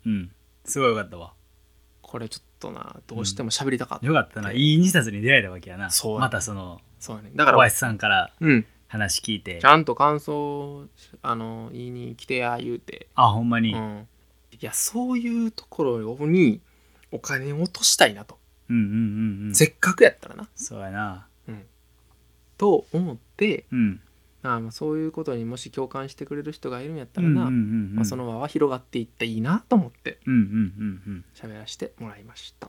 [0.06, 0.30] うん。
[0.64, 1.32] すごいよかったわ。
[2.02, 4.52] これちょっとなどうしても喋りたかった、よかったな。
[4.52, 5.90] いい2冊に出会えたわけやな。
[5.90, 6.20] そうや。
[6.20, 7.30] またそのそうやね。
[7.34, 8.66] だから小林さんからうん。
[8.88, 9.60] 話聞いて。
[9.60, 10.86] ちゃんと感想
[11.22, 13.08] あの言いに来てや言うて。
[13.14, 13.74] あほんまに。
[13.74, 14.08] うん、
[14.52, 16.60] いやそういうところに
[17.12, 18.38] お金を落としたいなと、
[18.68, 19.54] うんうんうんうん。
[19.54, 20.48] せっかくやったらな。
[20.54, 21.28] そうやな。
[22.58, 24.00] と思ってうん
[24.54, 31.24] あまあそういうことにもし共感してくれる人がいるんやったうんらな、まあ、その輪は広がっていっていいなと思ってうんうんうんうん。
[31.34, 32.68] 喋らせてもらいました。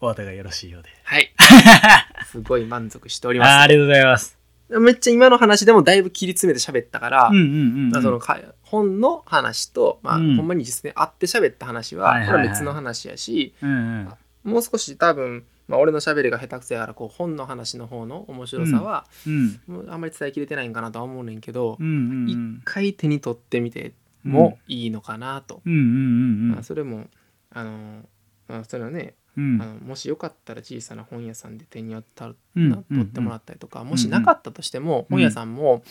[0.00, 0.90] お後がよろしいようで。
[1.04, 1.34] はい。
[2.30, 4.38] すごい満足しておりまありがとうございます。
[4.70, 7.44] すめっちゃ今の話でもだいぶ切り詰めて喋ったから、うんうんう
[7.86, 10.36] ん本の話と、まあうん。
[10.36, 12.36] ほんまに実際に会って喋った話は、はいはいはい。
[12.36, 14.52] これは別の話やし、うんうん。
[14.52, 19.60] もう少し多分、まあ、俺の喋りが下手くそやからこう本の話の方の面白さは、うん。
[19.66, 23.92] もうあんまり伝えきれてないんかなとは思うねんけど一ん回手に取ってみて
[24.24, 25.62] もいいのかなと、
[26.58, 27.06] あ、それも
[27.50, 28.02] あの、
[28.48, 29.62] まあ、それはね、うん。
[29.62, 35.82] あのもしよかったら小さな本屋さんで手に取ってもらったりとか、んもしなかったとしても、うん本屋さんも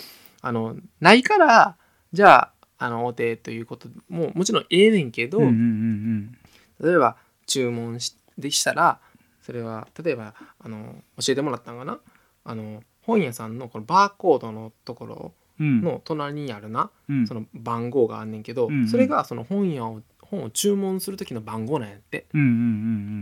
[0.42, 1.78] あのないから
[2.14, 7.16] じゃああのお手ということももちろんええねんけど、例えば
[7.46, 9.00] 注文しでしたら
[9.48, 10.96] それは例えばあの
[11.26, 12.00] 教えてもらったのかな？
[12.44, 15.82] あの本屋さんのこのバーコードのところうん。
[15.82, 17.26] の隣にあるな、うん。
[17.26, 18.88] その番号があんねんけど、うんうん。
[18.88, 22.28] それがその本屋を本を注文する時の番号なんやって。
[22.34, 22.52] うんうんう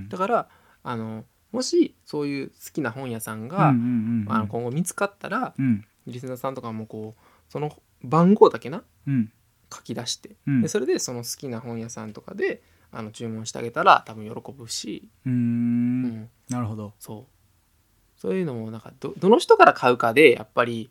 [0.08, 0.50] んだから
[0.84, 4.32] あのもしそういう好きな本屋さんうんが、うんうんうん。
[4.34, 5.86] あの今後見つかったらうん。
[6.08, 7.72] リスナーさんとかもこうその
[8.04, 9.32] 番号だけなうん。
[9.74, 10.62] 書き出して、うん。
[10.62, 12.62] でそれでその好きな本屋さんとかで
[12.98, 16.04] あの注文してあげたら多分喜ぶし、うーうん。
[16.04, 16.94] んなるほど。
[16.98, 18.20] そう。
[18.20, 20.90] そういうのもなんかどどの人から買うかでやっぱり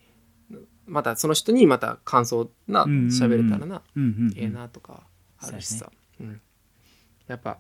[0.87, 3.83] またその人にまた感想な喋れたらな、
[4.37, 5.05] ええなとか
[5.39, 5.91] あるしさ、
[6.21, 6.41] うん、
[7.27, 7.57] やっぱ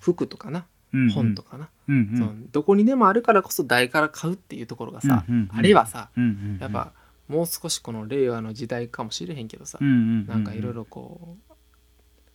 [0.00, 1.10] 服とかな、うんうん。
[1.10, 2.18] 本とかな、うんうん。
[2.18, 5.56] そのどこにでもあるからこそ台から買うっていうところがさ、うんうんうん。
[5.56, 6.58] あれはさうんうんうん。
[6.58, 6.92] やっぱ
[7.28, 11.36] もう少しこの令和の時代かもしれへんけどさ、うんうんうんなんかいろいろこ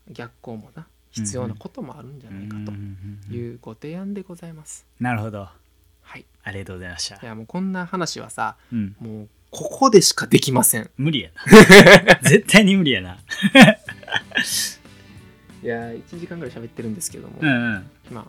[0.09, 4.85] う逆行もな必要なこともあるんじゃないかというご提案でございます。
[4.99, 5.47] なるほど。
[6.01, 7.15] はい、ありがとうございました。
[7.15, 8.95] いやもうこんな話はさうん。
[8.99, 10.89] もうここでしかできません。
[10.97, 12.19] 無理やな。
[12.29, 13.17] 絶対に無理やな。
[15.63, 17.89] いや1時間ぐらい喋ってるんですけども、うんうん。
[18.11, 18.25] まあ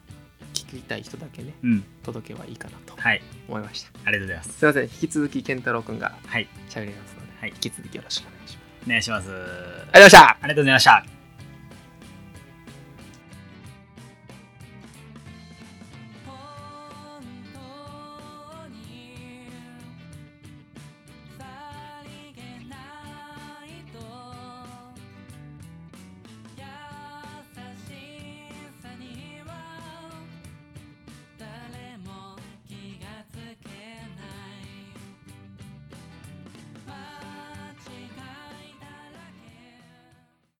[0.54, 1.84] 聞きたい人だけねうん。
[2.02, 3.22] 届けばいいかなとはい。
[3.48, 3.90] 思いました。
[4.04, 4.52] ありがとうございます。
[4.58, 6.48] すいません引き続き健太郎くんがはい。
[6.68, 7.50] 喋りますので、はい。
[7.50, 8.84] 引き続きよろしくお願いします。
[8.86, 9.30] お願いします。
[9.30, 10.28] ありがとうございました。
[10.30, 11.17] ありがとうございました